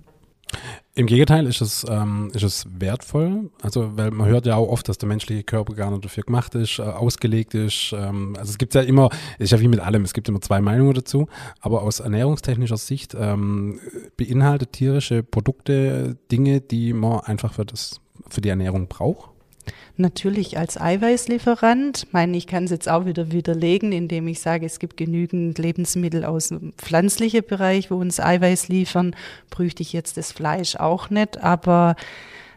Im 0.94 1.06
Gegenteil 1.06 1.48
ist 1.48 1.62
es, 1.62 1.86
ähm, 1.90 2.32
ist 2.34 2.44
es 2.44 2.66
wertvoll. 2.78 3.50
Also, 3.62 3.96
weil 3.96 4.12
man 4.12 4.28
hört 4.28 4.46
ja 4.46 4.58
auch 4.58 4.68
oft, 4.68 4.90
dass 4.90 4.98
der 4.98 5.08
menschliche 5.08 5.44
Körper 5.44 5.74
gar 5.74 5.90
nicht 5.90 6.04
dafür 6.04 6.24
gemacht 6.24 6.54
ist, 6.56 6.80
äh, 6.80 6.82
ausgelegt 6.82 7.54
ist. 7.54 7.94
Ähm, 7.98 8.36
also 8.38 8.50
es 8.50 8.58
gibt 8.58 8.74
ja 8.74 8.82
immer, 8.82 9.10
ist 9.40 9.52
ja 9.52 9.60
wie 9.62 9.70
mit 9.70 9.80
allem, 9.80 10.04
es 10.04 10.14
gibt 10.14 10.28
immer 10.28 10.42
zwei 10.42 10.60
Meinungen 10.60 10.94
dazu. 10.94 11.28
Aber 11.62 11.84
aus 11.84 12.02
ernährungstechnischer 12.02 12.76
Sicht 12.76 13.16
ähm, 13.18 13.80
beinhaltet 14.18 14.74
tierische 14.74 15.24
Produkte 15.24 16.18
Dinge, 16.30 16.60
die 16.60 16.92
man 16.92 17.22
einfach 17.22 17.54
für 17.54 17.66
das, 17.66 18.02
für 18.28 18.42
die 18.42 18.50
Ernährung 18.50 18.88
braucht. 18.88 19.31
Natürlich 19.98 20.58
als 20.58 20.80
Eiweißlieferant. 20.80 22.04
Ich 22.06 22.14
meine, 22.14 22.38
ich 22.38 22.48
kann 22.48 22.64
es 22.64 22.72
jetzt 22.72 22.90
auch 22.90 23.06
wieder 23.06 23.32
widerlegen, 23.32 23.92
indem 23.92 24.28
ich 24.28 24.40
sage, 24.40 24.66
es 24.66 24.80
gibt 24.80 24.98
genügend 24.98 25.58
Lebensmittel 25.58 26.26
aus 26.26 26.50
dem 26.50 26.74
pflanzlichen 26.74 27.44
Bereich, 27.46 27.92
wo 27.92 27.96
uns 27.96 28.20
Eiweiß 28.20 28.68
liefern. 28.68 29.16
Bräuchte 29.50 29.84
ich 29.84 29.94
jetzt 29.94 30.18
das 30.18 30.32
Fleisch 30.32 30.76
auch 30.76 31.10
nicht, 31.10 31.44
aber 31.44 31.96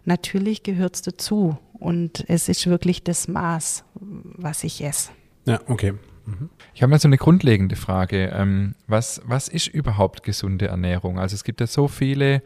natürlich 0.05 0.63
gehört 0.63 0.97
es 0.97 1.03
dazu. 1.03 1.59
Und 1.73 2.25
es 2.29 2.49
ist 2.49 2.67
wirklich 2.67 3.03
das 3.03 3.29
Maß, 3.29 3.85
was 3.95 4.65
ich 4.65 4.83
esse. 4.83 5.11
Ja, 5.45 5.61
okay. 5.67 5.95
Mhm. 6.27 6.49
Ich 6.73 6.83
habe 6.83 6.91
mal 6.91 6.99
so 6.99 7.09
eine 7.09 7.19
grundlegende 7.19 7.77
Frage. 7.77 8.33
Ähm, 8.35 8.75
was, 8.87 9.21
was 9.27 9.49
ist 9.49 9.67
überhaupt 9.67 10.23
gesunde 10.23 10.69
Ernährung? 10.69 11.19
Also 11.19 11.35
es 11.35 11.45
gibt 11.45 11.61
ja 11.61 11.67
so 11.67 11.89
viele 11.89 12.43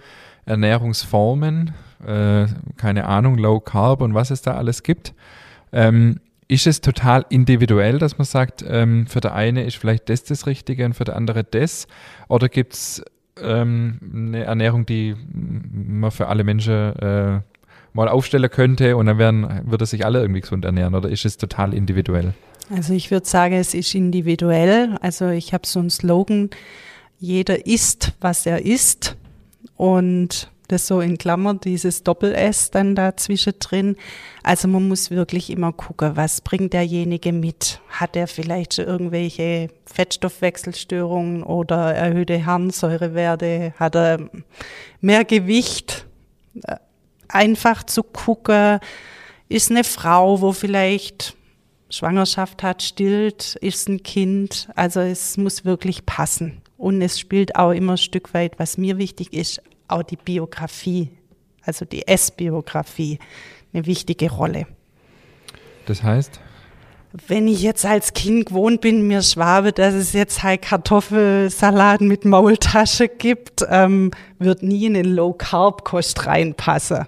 Ernährungsformen, 0.47 1.75
äh, 2.07 2.47
keine 2.77 3.07
Ahnung, 3.07 3.39
Low 3.39 3.61
Carb 3.61 4.03
und 4.03 4.15
was 4.15 4.31
es 4.31 4.43
da 4.43 4.55
alles 4.55 4.83
gibt. 4.83 5.15
Ähm, 5.73 6.21
ist 6.49 6.67
es 6.67 6.81
total 6.81 7.27
individuell, 7.29 7.99
dass 7.99 8.17
man 8.17 8.25
sagt, 8.25 8.65
ähm, 8.67 9.07
für 9.07 9.21
der 9.21 9.35
eine 9.35 9.65
ist 9.65 9.77
vielleicht 9.77 10.09
das 10.09 10.25
das 10.25 10.47
Richtige 10.47 10.87
und 10.87 10.95
für 10.95 11.05
der 11.05 11.17
andere 11.17 11.45
das? 11.45 11.87
Oder 12.29 12.49
gibt 12.49 12.73
es 12.73 13.05
ähm, 13.43 13.99
eine 14.27 14.45
Ernährung, 14.45 14.87
die 14.87 15.15
man 15.31 16.11
für 16.11 16.29
alle 16.29 16.45
Menschen 16.45 16.97
äh, 16.97 17.41
mal 17.93 18.09
aufstellen 18.09 18.51
könnte 18.51 18.97
und 18.97 19.07
dann 19.07 19.19
werden, 19.19 19.61
würde 19.65 19.85
sich 19.85 20.07
alle 20.07 20.21
irgendwie 20.21 20.41
gesund 20.41 20.65
ernähren? 20.65 20.95
Oder 20.95 21.11
ist 21.11 21.27
es 21.27 21.37
total 21.37 21.75
individuell? 21.75 22.33
Also 22.71 22.95
ich 22.95 23.11
würde 23.11 23.27
sagen, 23.27 23.55
es 23.55 23.75
ist 23.75 23.95
individuell. 23.95 24.97
Also 25.01 25.29
ich 25.29 25.53
habe 25.53 25.67
so 25.67 25.81
einen 25.81 25.91
Slogan, 25.91 26.51
jeder 27.19 27.67
isst, 27.67 28.15
was 28.21 28.47
er 28.47 28.65
isst. 28.65 29.17
Und 29.77 30.51
das 30.69 30.87
so 30.87 31.01
in 31.01 31.19
Klammern, 31.19 31.61
dieses 31.61 32.03
Doppel-S 32.05 32.71
dann 32.71 32.95
da 32.95 33.17
zwischendrin. 33.17 33.97
Also 34.43 34.69
man 34.69 34.87
muss 34.87 35.11
wirklich 35.11 35.51
immer 35.51 35.73
gucken, 35.73 36.17
was 36.17 36.41
bringt 36.41 36.73
derjenige 36.73 37.33
mit? 37.33 37.81
Hat 37.89 38.17
er 38.17 38.29
vielleicht 38.29 38.75
schon 38.75 38.87
irgendwelche 38.87 39.69
Fettstoffwechselstörungen 39.87 41.43
oder 41.43 41.95
erhöhte 41.95 42.47
Harnsäurewerte? 42.47 43.75
Hat 43.79 43.97
er 43.97 44.31
mehr 45.01 45.25
Gewicht? 45.25 46.07
Einfach 47.29 47.83
zu 47.83 48.03
gucken, 48.03 48.81
ist 49.49 49.71
eine 49.71 49.85
Frau, 49.85 50.41
wo 50.41 50.53
vielleicht 50.53 51.35
Schwangerschaft 51.91 52.63
hat, 52.63 52.83
stillt, 52.83 53.57
ist 53.57 53.89
ein 53.89 54.03
Kind. 54.03 54.69
Also 54.77 55.01
es 55.01 55.37
muss 55.37 55.65
wirklich 55.65 56.05
passen. 56.05 56.61
Und 56.77 57.03
es 57.03 57.19
spielt 57.19 57.57
auch 57.57 57.73
immer 57.73 57.95
ein 57.95 57.99
Stück 57.99 58.35
weit, 58.35 58.59
was 58.59 58.79
mir 58.79 58.99
wichtig 58.99 59.33
ist, 59.33 59.61
auch 59.89 60.03
die 60.03 60.17
Biografie, 60.17 61.11
also 61.63 61.85
die 61.85 62.07
S-Biografie, 62.07 63.19
eine 63.73 63.87
wichtige 63.87 64.31
Rolle. 64.31 64.67
Das 65.87 66.03
heißt? 66.03 66.41
Wenn 67.27 67.49
ich 67.49 67.63
jetzt 67.63 67.87
als 67.87 68.13
Kind 68.13 68.47
gewohnt 68.47 68.83
bin, 68.83 69.09
mir 69.09 69.23
schwabe, 69.23 69.73
dass 69.73 69.95
es 69.95 70.13
jetzt 70.13 70.43
halt 70.43 70.63
Kartoffelsalat 70.63 72.03
mit 72.03 72.27
Maultasche 72.27 73.09
gibt, 73.09 73.65
ähm, 73.69 74.11
wird 74.39 74.63
nie 74.63 74.87
in 74.87 74.95
eine 74.95 75.09
Low-Carb-Kost 75.09 76.27
reinpassen. 76.27 77.07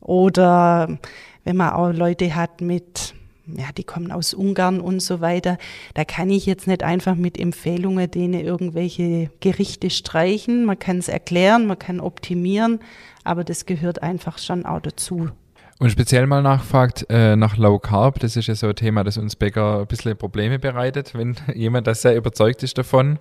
Oder 0.00 0.98
wenn 1.44 1.56
man 1.56 1.70
auch 1.70 1.92
Leute 1.92 2.34
hat 2.34 2.60
mit 2.60 3.14
ja, 3.46 3.66
die 3.76 3.84
kommen 3.84 4.12
aus 4.12 4.34
Ungarn 4.34 4.80
und 4.80 5.00
so 5.00 5.20
weiter. 5.20 5.58
Da 5.94 6.04
kann 6.04 6.30
ich 6.30 6.46
jetzt 6.46 6.66
nicht 6.66 6.82
einfach 6.82 7.14
mit 7.14 7.38
Empfehlungen 7.38 8.10
denen 8.10 8.40
irgendwelche 8.40 9.30
Gerichte 9.40 9.90
streichen. 9.90 10.64
Man 10.64 10.78
kann 10.78 10.98
es 10.98 11.08
erklären, 11.08 11.66
man 11.66 11.78
kann 11.78 12.00
optimieren, 12.00 12.80
aber 13.24 13.44
das 13.44 13.66
gehört 13.66 14.02
einfach 14.02 14.38
schon 14.38 14.64
auch 14.64 14.80
dazu. 14.80 15.30
Und 15.78 15.90
speziell 15.90 16.28
mal 16.28 16.42
nachfragt 16.42 17.06
äh, 17.10 17.34
nach 17.34 17.56
Low 17.56 17.80
Carb, 17.80 18.20
das 18.20 18.36
ist 18.36 18.46
ja 18.46 18.54
so 18.54 18.68
ein 18.68 18.76
Thema, 18.76 19.02
das 19.02 19.18
uns 19.18 19.34
Bäcker 19.34 19.80
ein 19.80 19.86
bisschen 19.88 20.16
Probleme 20.16 20.60
bereitet, 20.60 21.12
wenn 21.14 21.34
jemand 21.54 21.88
da 21.88 21.94
sehr 21.94 22.16
überzeugt 22.16 22.62
ist 22.62 22.78
davon. 22.78 23.18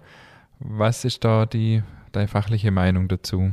Was 0.59 1.03
ist 1.05 1.23
da 1.23 1.47
die, 1.47 1.81
deine 2.11 2.27
fachliche 2.27 2.69
Meinung 2.69 3.07
dazu? 3.07 3.51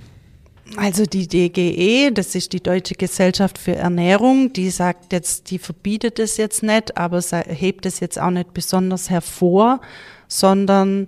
Also 0.77 1.07
die 1.07 1.27
DGE, 1.27 2.11
das 2.13 2.35
ist 2.35 2.53
die 2.53 2.63
Deutsche 2.63 2.95
Gesellschaft 2.95 3.59
für 3.59 3.75
Ernährung, 3.75 4.53
die 4.53 4.71
sagt 4.71 5.13
jetzt, 5.13 5.51
die 5.51 5.59
verbietet 5.59 6.19
es 6.19 6.37
jetzt 6.37 6.63
nicht, 6.63 6.97
aber 6.97 7.21
hebt 7.21 7.87
es 7.87 8.01
jetzt 8.01 8.21
auch 8.21 8.31
nicht 8.31 8.53
besonders 8.53 9.09
hervor, 9.09 9.81
sondern 10.29 11.07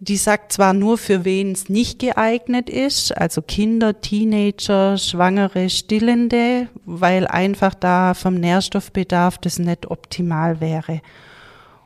die 0.00 0.16
sagt 0.16 0.52
zwar 0.52 0.74
nur, 0.74 0.96
für 0.96 1.24
wen 1.24 1.52
es 1.52 1.68
nicht 1.68 1.98
geeignet 1.98 2.70
ist, 2.70 3.16
also 3.16 3.42
Kinder, 3.42 4.00
Teenager, 4.00 4.96
Schwangere, 4.96 5.70
Stillende, 5.70 6.68
weil 6.84 7.26
einfach 7.26 7.74
da 7.74 8.14
vom 8.14 8.34
Nährstoffbedarf 8.34 9.38
das 9.38 9.58
nicht 9.58 9.90
optimal 9.90 10.60
wäre. 10.60 11.00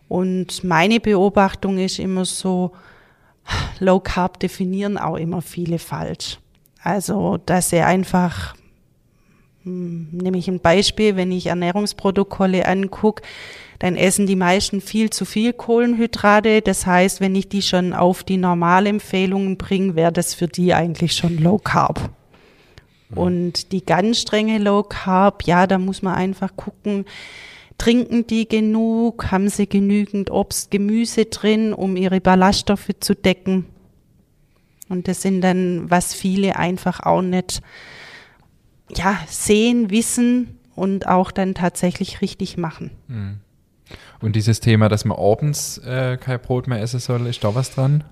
Und 0.08 0.62
meine 0.62 1.00
Beobachtung 1.00 1.78
ist 1.78 1.98
immer 1.98 2.26
so, 2.26 2.72
Low 3.80 3.98
Carb 3.98 4.38
definieren 4.40 4.98
auch 4.98 5.16
immer 5.16 5.40
viele 5.40 5.78
falsch. 5.78 6.38
Also, 6.82 7.38
dass 7.44 7.72
er 7.72 7.86
einfach, 7.86 8.54
hm, 9.62 10.08
nehme 10.12 10.38
ich 10.38 10.48
ein 10.48 10.60
Beispiel, 10.60 11.16
wenn 11.16 11.30
ich 11.30 11.46
Ernährungsprotokolle 11.46 12.66
angucke, 12.66 13.22
dann 13.78 13.96
essen 13.96 14.26
die 14.26 14.36
meisten 14.36 14.80
viel 14.80 15.10
zu 15.10 15.24
viel 15.24 15.52
Kohlenhydrate. 15.52 16.62
Das 16.62 16.86
heißt, 16.86 17.20
wenn 17.20 17.34
ich 17.34 17.48
die 17.48 17.62
schon 17.62 17.92
auf 17.92 18.22
die 18.22 18.36
Normalempfehlungen 18.36 19.56
bringe, 19.56 19.96
wäre 19.96 20.12
das 20.12 20.34
für 20.34 20.46
die 20.46 20.74
eigentlich 20.74 21.14
schon 21.14 21.38
Low 21.38 21.58
Carb. 21.58 22.10
Und 23.14 23.72
die 23.72 23.84
ganz 23.84 24.20
strenge 24.20 24.58
Low 24.58 24.82
Carb, 24.84 25.44
ja, 25.44 25.66
da 25.66 25.78
muss 25.78 26.02
man 26.02 26.14
einfach 26.14 26.56
gucken, 26.56 27.04
trinken 27.76 28.26
die 28.26 28.48
genug, 28.48 29.30
haben 29.30 29.48
sie 29.48 29.68
genügend 29.68 30.30
Obst, 30.30 30.70
Gemüse 30.70 31.26
drin, 31.26 31.72
um 31.72 31.96
ihre 31.96 32.20
Ballaststoffe 32.20 32.90
zu 33.00 33.14
decken. 33.14 33.66
Und 34.92 35.08
das 35.08 35.22
sind 35.22 35.40
dann, 35.40 35.90
was 35.90 36.12
viele 36.12 36.56
einfach 36.56 37.00
auch 37.00 37.22
nicht 37.22 37.62
ja, 38.94 39.18
sehen, 39.26 39.90
wissen 39.90 40.58
und 40.74 41.08
auch 41.08 41.30
dann 41.30 41.54
tatsächlich 41.54 42.20
richtig 42.20 42.58
machen. 42.58 42.90
Mhm. 43.08 43.40
Und 44.20 44.36
dieses 44.36 44.60
Thema, 44.60 44.90
dass 44.90 45.06
man 45.06 45.18
abends 45.18 45.78
äh, 45.78 46.18
kein 46.18 46.40
Brot 46.40 46.66
mehr 46.66 46.80
essen 46.80 47.00
soll, 47.00 47.26
ist 47.26 47.42
da 47.42 47.54
was 47.54 47.74
dran? 47.74 48.04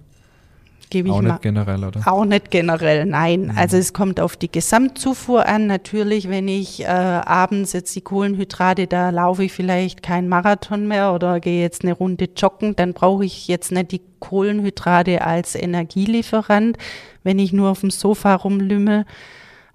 Gebe 0.89 1.09
ich 1.09 1.15
auch 1.15 1.21
nicht 1.21 1.43
generell, 1.43 1.85
oder? 1.85 2.01
Auch 2.07 2.25
nicht 2.25 2.51
generell, 2.51 3.05
nein. 3.05 3.47
Mhm. 3.47 3.59
Also 3.59 3.77
es 3.77 3.93
kommt 3.93 4.21
auf 4.21 4.37
die 4.37 4.51
Gesamtzufuhr 4.51 5.47
an. 5.47 5.67
Natürlich, 5.67 6.29
wenn 6.29 6.49
ich 6.49 6.83
äh, 6.83 6.87
abends 6.87 7.73
jetzt 7.73 7.95
die 7.95 8.01
Kohlenhydrate, 8.01 8.87
da 8.87 9.11
laufe 9.11 9.45
ich 9.45 9.53
vielleicht 9.53 10.03
keinen 10.03 10.29
Marathon 10.29 10.89
mehr 10.89 11.13
oder 11.13 11.41
gehe 11.41 11.61
jetzt 11.61 11.85
eine 11.85 11.93
Runde 11.93 12.29
joggen, 12.37 12.77
dann 12.77 12.95
brauche 12.95 13.25
ich 13.25 13.49
jetzt 13.49 13.73
nicht 13.73 13.93
die 13.93 14.03
Kohlenhydrate 14.21 15.23
als 15.23 15.55
Energielieferant, 15.55 16.79
wenn 17.23 17.39
ich 17.39 17.53
nur 17.53 17.71
auf 17.71 17.81
dem 17.81 17.91
Sofa 17.91 18.35
rumlümmel. 18.35 19.05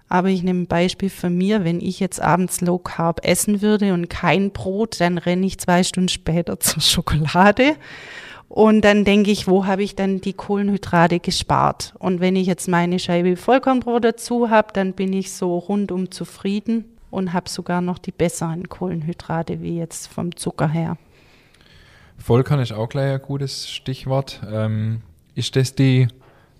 Aber 0.08 0.28
ich 0.28 0.42
nehme 0.42 0.62
ein 0.62 0.66
Beispiel 0.66 1.10
von 1.10 1.36
mir, 1.36 1.64
wenn 1.64 1.80
ich 1.80 1.98
jetzt 1.98 2.20
abends 2.20 2.60
Low 2.60 2.78
Carb 2.78 3.26
essen 3.26 3.60
würde 3.60 3.92
und 3.92 4.08
kein 4.08 4.52
Brot, 4.52 5.00
dann 5.00 5.18
renne 5.18 5.46
ich 5.46 5.58
zwei 5.58 5.82
Stunden 5.82 6.08
später 6.08 6.60
zur 6.60 6.82
Schokolade 6.82 7.76
und 8.48 8.82
dann 8.82 9.04
denke 9.04 9.30
ich, 9.30 9.48
wo 9.48 9.66
habe 9.66 9.82
ich 9.82 9.96
dann 9.96 10.20
die 10.20 10.32
Kohlenhydrate 10.32 11.18
gespart? 11.18 11.94
Und 11.98 12.20
wenn 12.20 12.36
ich 12.36 12.46
jetzt 12.46 12.68
meine 12.68 12.98
Scheibe 12.98 13.36
Vollkornbrot 13.36 14.04
dazu 14.04 14.50
habe, 14.50 14.68
dann 14.72 14.92
bin 14.92 15.12
ich 15.12 15.32
so 15.32 15.58
rundum 15.58 16.10
zufrieden 16.10 16.84
und 17.10 17.32
habe 17.32 17.48
sogar 17.48 17.80
noch 17.80 17.98
die 17.98 18.12
besseren 18.12 18.68
Kohlenhydrate 18.68 19.60
wie 19.62 19.78
jetzt 19.78 20.06
vom 20.06 20.36
Zucker 20.36 20.68
her. 20.68 20.96
Vollkorn 22.18 22.60
ist 22.60 22.72
auch 22.72 22.88
gleich 22.88 23.14
ein 23.14 23.22
gutes 23.22 23.68
Stichwort. 23.68 24.40
Ähm, 24.50 25.02
ist 25.34 25.56
das 25.56 25.74
die 25.74 26.08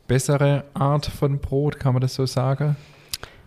bessere 0.06 0.64
Art 0.74 1.06
von 1.06 1.38
Brot, 1.38 1.80
kann 1.80 1.94
man 1.94 2.02
das 2.02 2.14
so 2.14 2.26
sagen? 2.26 2.76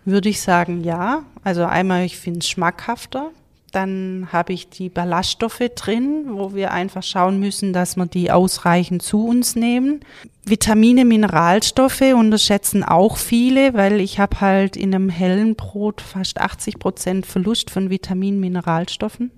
Würde 0.04 0.28
ich 0.28 0.40
sagen, 0.40 0.82
ja. 0.82 1.24
Also 1.44 1.64
einmal, 1.64 2.04
ich 2.04 2.16
finde 2.16 2.40
es 2.40 2.48
schmackhafter. 2.48 3.30
Dann 3.70 4.28
habe 4.32 4.52
ich 4.52 4.68
die 4.68 4.88
Ballaststoffe 4.88 5.62
drin, 5.74 6.24
wo 6.28 6.54
wir 6.54 6.72
einfach 6.72 7.02
schauen 7.02 7.38
müssen, 7.38 7.72
dass 7.72 7.96
wir 7.96 8.06
die 8.06 8.30
ausreichend 8.30 9.02
zu 9.02 9.26
uns 9.26 9.56
nehmen. 9.56 10.00
Vitamine, 10.44 11.04
Mineralstoffe 11.04 12.00
unterschätzen 12.00 12.82
auch 12.82 13.16
viele, 13.16 13.74
weil 13.74 14.00
ich 14.00 14.18
habe 14.18 14.40
halt 14.40 14.76
in 14.76 14.94
einem 14.94 15.08
hellen 15.08 15.54
Brot 15.54 16.00
fast 16.00 16.40
80 16.40 16.78
Prozent 16.78 17.26
Verlust 17.26 17.70
von 17.70 17.90
Vitaminen, 17.90 18.40
Mineralstoffen. 18.40 19.30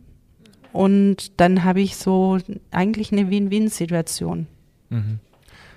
Und 0.73 1.39
dann 1.41 1.65
habe 1.65 1.81
ich 1.81 1.97
so 1.97 2.39
eigentlich 2.71 3.13
eine 3.13 3.31
Win-Win-Situation. 3.31 4.47
Mhm. 4.89 5.19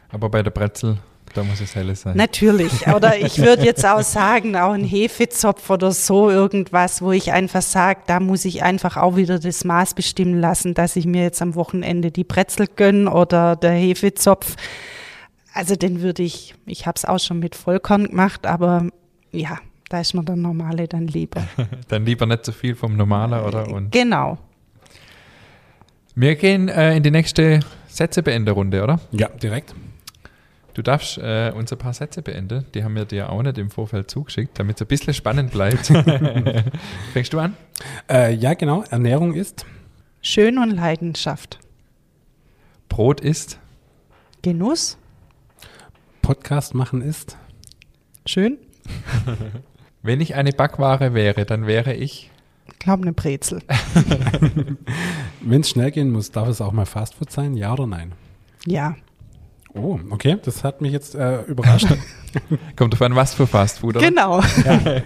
Aber 0.09 0.29
bei 0.29 0.41
der 0.41 0.51
Brezel 0.51 0.97
da 1.35 1.43
muss 1.43 1.59
es 1.61 1.75
helles 1.75 2.01
sein. 2.01 2.15
Natürlich. 2.17 2.87
Oder 2.87 3.17
ich 3.19 3.39
würde 3.39 3.63
jetzt 3.63 3.85
auch 3.85 4.01
sagen, 4.01 4.55
auch 4.55 4.71
ein 4.71 4.83
Hefezopf 4.83 5.69
oder 5.69 5.91
so 5.91 6.29
irgendwas, 6.29 7.01
wo 7.01 7.11
ich 7.11 7.31
einfach 7.31 7.61
sage, 7.61 8.01
da 8.07 8.19
muss 8.19 8.45
ich 8.45 8.63
einfach 8.63 8.97
auch 8.97 9.15
wieder 9.15 9.39
das 9.39 9.63
Maß 9.65 9.93
bestimmen 9.93 10.39
lassen, 10.39 10.73
dass 10.73 10.95
ich 10.95 11.05
mir 11.05 11.23
jetzt 11.23 11.41
am 11.41 11.55
Wochenende 11.55 12.11
die 12.11 12.23
Brezel 12.23 12.67
gönne 12.73 13.11
oder 13.11 13.55
der 13.55 13.73
Hefezopf. 13.73 14.55
Also 15.53 15.75
den 15.75 16.01
würde 16.01 16.23
ich, 16.23 16.55
ich 16.65 16.87
habe 16.87 16.95
es 16.97 17.05
auch 17.05 17.19
schon 17.19 17.39
mit 17.39 17.55
Vollkorn 17.55 18.07
gemacht, 18.07 18.45
aber 18.45 18.89
ja, 19.31 19.59
da 19.89 20.01
ist 20.01 20.13
mir 20.13 20.23
der 20.23 20.35
normale 20.35 20.87
dann 20.87 21.07
lieber. 21.07 21.47
dann 21.87 22.05
lieber 22.05 22.25
nicht 22.25 22.45
so 22.45 22.51
viel 22.51 22.75
vom 22.75 22.97
Normaler, 22.97 23.45
oder? 23.45 23.69
Und 23.69 23.91
genau. 23.91 24.37
Wir 26.15 26.35
gehen 26.35 26.69
äh, 26.69 26.95
in 26.95 27.03
die 27.03 27.11
nächste 27.11 27.59
Sätzebeenderrunde, 27.87 28.83
oder? 28.83 28.99
Ja, 29.11 29.27
direkt. 29.29 29.75
Du 30.75 30.81
darfst 30.81 31.17
äh, 31.17 31.53
uns 31.55 31.71
ein 31.71 31.77
paar 31.77 31.93
Sätze 31.93 32.21
beenden. 32.21 32.65
Die 32.73 32.83
haben 32.83 32.95
wir 32.95 33.05
dir 33.05 33.31
auch 33.31 33.41
nicht 33.41 33.57
im 33.57 33.69
Vorfeld 33.69 34.11
zugeschickt, 34.11 34.59
damit 34.59 34.75
es 34.75 34.81
ein 34.81 34.87
bisschen 34.87 35.13
spannend 35.13 35.51
bleibt. 35.51 35.85
Fängst 37.13 37.31
du 37.31 37.39
an? 37.39 37.55
Äh, 38.09 38.35
ja, 38.35 38.53
genau. 38.55 38.83
Ernährung 38.89 39.33
ist 39.33 39.65
Schön 40.21 40.57
und 40.57 40.71
Leidenschaft. 40.71 41.59
Brot 42.89 43.21
ist 43.21 43.57
Genuss. 44.41 44.97
Podcast 46.21 46.75
machen 46.75 47.01
ist 47.01 47.37
schön. 48.25 48.57
Wenn 50.01 50.19
ich 50.19 50.35
eine 50.35 50.51
Backware 50.51 51.13
wäre, 51.13 51.45
dann 51.45 51.67
wäre 51.67 51.93
ich 51.93 52.31
ich 52.67 52.79
glaube 52.79 53.03
eine 53.03 53.13
Brezel. 53.13 53.61
Wenn 55.41 55.61
es 55.61 55.69
schnell 55.69 55.91
gehen 55.91 56.11
muss, 56.11 56.31
darf 56.31 56.49
es 56.49 56.59
auch 56.59 56.71
mal 56.73 56.85
Fastfood 56.85 57.31
sein? 57.31 57.55
Ja 57.55 57.73
oder 57.73 57.87
nein? 57.87 58.11
Ja. 58.65 58.95
Oh, 59.75 59.99
okay, 60.09 60.37
das 60.41 60.63
hat 60.63 60.81
mich 60.81 60.93
jetzt 60.93 61.15
äh, 61.15 61.41
überrascht. 61.43 61.87
Kommt 62.75 62.93
auf 62.93 63.01
an, 63.01 63.15
was 63.15 63.33
für 63.33 63.45
Fastfood, 63.45 63.97
oder? 63.97 64.07
Genau. 64.07 64.39
Ja. 64.41 65.01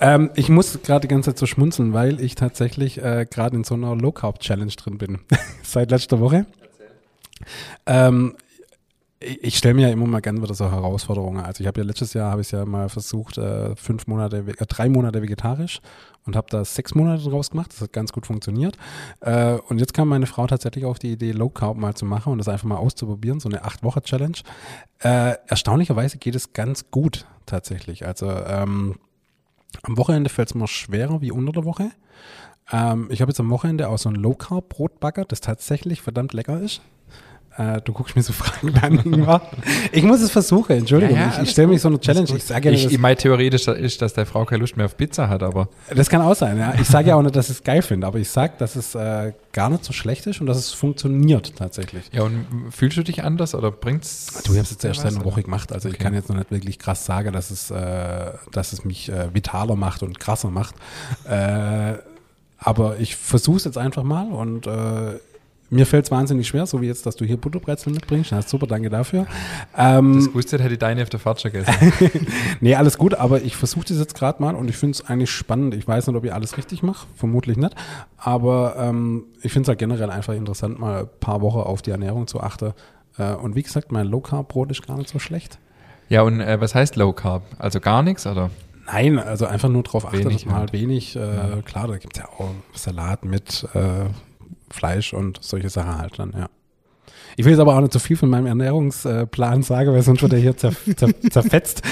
ähm, 0.00 0.30
ich 0.34 0.48
muss 0.48 0.80
gerade 0.82 1.02
die 1.02 1.08
ganze 1.08 1.30
Zeit 1.30 1.38
so 1.38 1.46
schmunzeln, 1.46 1.94
weil 1.94 2.20
ich 2.20 2.34
tatsächlich 2.34 3.02
äh, 3.02 3.26
gerade 3.28 3.56
in 3.56 3.64
so 3.64 3.74
einer 3.74 3.96
Low 3.96 4.12
Carb 4.12 4.40
Challenge 4.40 4.72
drin 4.72 4.98
bin. 4.98 5.18
Seit 5.62 5.90
letzter 5.90 6.20
Woche. 6.20 6.46
Ähm, 7.86 8.34
ich 9.22 9.56
stelle 9.56 9.74
mir 9.74 9.88
ja 9.88 9.92
immer 9.92 10.06
mal 10.06 10.20
gerne 10.20 10.42
wieder 10.42 10.54
so 10.54 10.70
Herausforderungen. 10.70 11.44
Also 11.44 11.62
ich 11.62 11.66
habe 11.66 11.80
ja 11.80 11.86
letztes 11.86 12.14
Jahr 12.14 12.30
habe 12.30 12.40
ich 12.40 12.50
ja 12.50 12.64
mal 12.64 12.88
versucht, 12.88 13.38
äh, 13.38 13.74
fünf 13.76 14.06
Monate, 14.06 14.38
äh, 14.38 14.66
drei 14.66 14.88
Monate 14.88 15.22
vegetarisch 15.22 15.80
und 16.24 16.36
habe 16.36 16.46
da 16.50 16.64
sechs 16.64 16.94
Monate 16.94 17.28
draus 17.28 17.50
gemacht. 17.50 17.72
Das 17.72 17.80
hat 17.80 17.92
ganz 17.92 18.12
gut 18.12 18.26
funktioniert. 18.26 18.76
Äh, 19.20 19.54
und 19.68 19.78
jetzt 19.78 19.94
kam 19.94 20.08
meine 20.08 20.26
Frau 20.26 20.46
tatsächlich 20.46 20.84
auf 20.84 20.98
die 20.98 21.12
Idee, 21.12 21.32
Low 21.32 21.48
Carb 21.48 21.76
mal 21.76 21.94
zu 21.94 22.04
machen 22.04 22.32
und 22.32 22.38
das 22.38 22.48
einfach 22.48 22.66
mal 22.66 22.76
auszuprobieren, 22.76 23.40
so 23.40 23.48
eine 23.48 23.64
acht 23.64 23.82
Woche 23.82 24.02
Challenge. 24.02 24.36
Erstaunlicherweise 24.98 26.18
geht 26.18 26.36
es 26.36 26.52
ganz 26.52 26.92
gut 26.92 27.26
tatsächlich. 27.44 28.06
Also 28.06 28.30
ähm, 28.30 28.94
am 29.82 29.96
Wochenende 29.96 30.30
fällt 30.30 30.48
es 30.48 30.54
mir 30.54 30.68
schwerer 30.68 31.20
wie 31.20 31.32
unter 31.32 31.52
der 31.52 31.64
Woche. 31.64 31.90
Ähm, 32.70 33.08
ich 33.10 33.20
habe 33.20 33.30
jetzt 33.30 33.40
am 33.40 33.50
Wochenende 33.50 33.88
auch 33.88 33.98
so 33.98 34.08
ein 34.08 34.14
Low 34.14 34.34
Carb 34.34 34.68
Brotbagger, 34.68 35.24
das 35.24 35.40
tatsächlich 35.40 36.02
verdammt 36.02 36.32
lecker 36.32 36.60
ist. 36.60 36.82
Äh, 37.58 37.82
du 37.82 37.92
guckst 37.92 38.16
mir 38.16 38.22
so 38.22 38.32
Fragen 38.32 39.24
an. 39.26 39.40
ich 39.92 40.02
muss 40.02 40.20
es 40.22 40.30
versuchen, 40.30 40.72
Entschuldigung. 40.72 41.16
Ja, 41.16 41.26
ja, 41.26 41.32
ich, 41.36 41.42
ich 41.42 41.50
stelle 41.50 41.68
mich 41.68 41.82
so 41.82 41.88
eine 41.88 42.00
Challenge. 42.00 42.28
Ich 42.34 42.44
sage 42.44 42.70
ja, 42.70 42.74
ich, 42.74 42.98
meine 42.98 43.16
theoretisch 43.16 43.68
ist, 43.68 44.00
dass 44.00 44.14
der 44.14 44.24
Frau 44.24 44.44
keine 44.44 44.60
Lust 44.60 44.76
mehr 44.76 44.86
auf 44.86 44.96
Pizza 44.96 45.28
hat, 45.28 45.42
aber. 45.42 45.68
Das 45.94 46.08
kann 46.08 46.22
auch 46.22 46.34
sein, 46.34 46.58
ja. 46.58 46.74
Ich 46.80 46.88
sage 46.88 47.08
ja 47.08 47.16
auch 47.16 47.22
nicht, 47.22 47.36
dass 47.36 47.50
ich 47.50 47.56
es 47.56 47.62
geil 47.62 47.82
finde, 47.82 48.06
aber 48.06 48.18
ich 48.18 48.30
sage, 48.30 48.54
dass 48.58 48.76
es 48.76 48.94
äh, 48.94 49.32
gar 49.52 49.68
nicht 49.68 49.84
so 49.84 49.92
schlecht 49.92 50.26
ist 50.26 50.40
und 50.40 50.46
dass 50.46 50.56
es 50.56 50.72
funktioniert 50.72 51.54
tatsächlich. 51.56 52.04
Ja, 52.12 52.22
und 52.22 52.46
fühlst 52.70 52.96
du 52.96 53.02
dich 53.02 53.22
anders 53.22 53.54
oder 53.54 53.70
bringt's? 53.70 54.42
Du 54.44 54.52
hast 54.52 54.64
es 54.64 54.70
jetzt 54.70 54.84
erst 54.84 55.04
eine 55.04 55.24
Woche 55.24 55.42
gemacht, 55.42 55.72
also 55.72 55.88
okay. 55.88 55.96
ich 55.98 56.02
kann 56.02 56.14
jetzt 56.14 56.30
noch 56.30 56.36
nicht 56.36 56.50
wirklich 56.50 56.78
krass 56.78 57.04
sagen, 57.04 57.32
dass 57.32 57.50
es, 57.50 57.70
äh, 57.70 58.32
dass 58.50 58.72
es 58.72 58.84
mich 58.84 59.10
äh, 59.10 59.34
vitaler 59.34 59.76
macht 59.76 60.02
und 60.02 60.18
krasser 60.18 60.50
macht. 60.50 60.74
Äh, 61.28 61.94
aber 62.64 62.98
ich 62.98 63.16
versuche 63.16 63.56
es 63.56 63.64
jetzt 63.64 63.78
einfach 63.78 64.04
mal 64.04 64.28
und 64.28 64.66
äh, 64.66 65.18
mir 65.72 65.86
fällt 65.86 66.04
es 66.04 66.10
wahnsinnig 66.10 66.46
schwer, 66.46 66.66
so 66.66 66.82
wie 66.82 66.86
jetzt, 66.86 67.06
dass 67.06 67.16
du 67.16 67.24
hier 67.24 67.38
Butterbrezel 67.38 67.92
mitbringst. 67.94 68.30
Ja, 68.30 68.42
super, 68.42 68.66
danke 68.66 68.90
dafür. 68.90 69.26
Ähm, 69.74 70.16
das 70.16 70.34
wusste 70.34 70.62
hätte 70.62 70.74
ich 70.74 70.78
deine 70.78 71.02
auf 71.02 71.08
der 71.08 71.18
Fahrt 71.18 71.42
gegessen. 71.42 71.92
nee, 72.60 72.74
alles 72.74 72.98
gut, 72.98 73.14
aber 73.14 73.40
ich 73.40 73.56
versuche 73.56 73.86
das 73.86 73.98
jetzt 73.98 74.14
gerade 74.14 74.42
mal 74.42 74.54
und 74.54 74.68
ich 74.68 74.76
finde 74.76 74.92
es 74.92 75.06
eigentlich 75.06 75.30
spannend. 75.30 75.72
Ich 75.74 75.88
weiß 75.88 76.06
nicht, 76.06 76.16
ob 76.16 76.24
ich 76.24 76.32
alles 76.34 76.58
richtig 76.58 76.82
mache, 76.82 77.06
vermutlich 77.16 77.56
nicht. 77.56 77.74
Aber 78.18 78.76
ähm, 78.78 79.24
ich 79.40 79.50
finde 79.50 79.62
es 79.62 79.68
halt 79.68 79.78
generell 79.78 80.10
einfach 80.10 80.34
interessant, 80.34 80.78
mal 80.78 81.04
ein 81.04 81.08
paar 81.20 81.40
Wochen 81.40 81.60
auf 81.60 81.80
die 81.80 81.90
Ernährung 81.90 82.26
zu 82.26 82.40
achten. 82.40 82.74
Äh, 83.16 83.32
und 83.32 83.56
wie 83.56 83.62
gesagt, 83.62 83.92
mein 83.92 84.06
Low 84.06 84.20
Carb 84.20 84.48
Brot 84.48 84.70
ist 84.70 84.86
gar 84.86 84.98
nicht 84.98 85.08
so 85.08 85.18
schlecht. 85.18 85.58
Ja, 86.10 86.20
und 86.20 86.40
äh, 86.40 86.60
was 86.60 86.74
heißt 86.74 86.96
Low 86.96 87.14
Carb? 87.14 87.44
Also 87.58 87.80
gar 87.80 88.02
nichts, 88.02 88.26
oder? 88.26 88.50
Nein, 88.84 89.18
also 89.18 89.46
einfach 89.46 89.70
nur 89.70 89.84
darauf 89.84 90.06
achten, 90.06 90.28
dass 90.28 90.44
man 90.44 90.56
halt 90.56 90.74
wenig, 90.74 91.16
äh, 91.16 91.20
ja. 91.20 91.62
klar, 91.64 91.88
da 91.88 91.96
gibt 91.96 92.18
es 92.18 92.22
ja 92.22 92.28
auch 92.28 92.50
Salat 92.74 93.24
mit 93.24 93.66
äh, 93.72 94.10
Fleisch 94.72 95.12
und 95.12 95.38
solche 95.42 95.70
Sachen 95.70 95.98
halt 95.98 96.18
dann, 96.18 96.32
ja. 96.32 96.48
Ich 97.36 97.44
will 97.44 97.52
jetzt 97.52 97.60
aber 97.60 97.74
auch 97.76 97.80
nicht 97.80 97.92
zu 97.92 97.98
so 97.98 98.04
viel 98.04 98.16
von 98.16 98.28
meinem 98.28 98.46
Ernährungsplan 98.46 99.62
sagen, 99.62 99.92
weil 99.92 100.02
sonst 100.02 100.22
wird 100.22 100.34
er 100.34 100.38
hier 100.38 100.56
zer, 100.56 100.72
zer, 100.96 101.08
zerfetzt. 101.30 101.82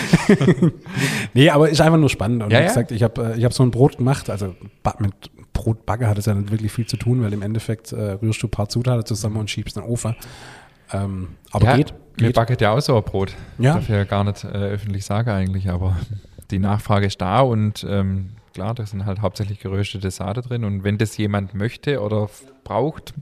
nee, 1.35 1.49
aber 1.49 1.71
ist 1.71 1.81
einfach 1.81 1.99
nur 1.99 2.11
spannend. 2.11 2.43
Und 2.43 2.53
ja, 2.53 2.61
wie 2.61 2.64
gesagt, 2.64 2.93
ich 2.93 3.03
habe 3.03 3.35
äh, 3.35 3.38
ich 3.38 3.45
hab 3.45 3.53
so 3.53 3.62
ein 3.62 3.71
Brot 3.71 3.99
gemacht, 3.99 4.29
also 4.29 4.55
mit 4.99 5.12
Brotbagger 5.53 6.09
hat 6.09 6.19
es 6.19 6.27
ja 6.27 6.35
nicht 6.35 6.51
wirklich 6.51 6.73
viel 6.73 6.87
zu 6.87 6.97
tun, 6.97 7.23
weil 7.23 7.33
im 7.33 7.43
Endeffekt 7.43 7.93
äh, 7.93 8.12
rührst 8.12 8.43
du 8.43 8.47
ein 8.47 8.51
paar 8.51 8.69
Zutaten 8.69 9.05
zusammen 9.05 9.37
und 9.37 9.51
schiebst 9.51 9.77
in 9.77 9.83
den 9.83 9.90
Ofen. 9.90 10.14
Ähm, 10.93 11.29
aber 11.53 11.66
ja, 11.66 11.77
geht, 11.77 11.95
geht. 12.16 12.27
Mir 12.29 12.33
backet 12.33 12.61
ja 12.61 12.73
auch 12.73 12.81
so 12.81 12.97
ein 12.97 13.03
Brot. 13.03 13.35
Ja. 13.59 13.75
Darf 13.75 13.85
ich 13.85 13.88
ja 13.88 14.05
gar 14.05 14.25
nicht 14.25 14.45
äh, 14.45 14.49
öffentlich 14.49 15.05
sagen 15.05 15.31
eigentlich, 15.31 15.71
aber 15.71 15.97
die 16.51 16.59
Nachfrage 16.59 17.07
ist 17.07 17.21
da 17.21 17.40
und 17.40 17.87
ähm, 17.88 18.31
klar, 18.53 18.75
da 18.75 18.87
sind 18.87 19.07
halt 19.07 19.21
hauptsächlich 19.21 19.61
geröstete 19.61 20.11
Sahne 20.11 20.43
drin. 20.43 20.65
Und 20.65 20.85
wenn 20.85 20.99
das 20.99 21.17
jemand 21.17 21.55
möchte 21.55 22.01
oder 22.01 22.29
braucht, 22.65 23.15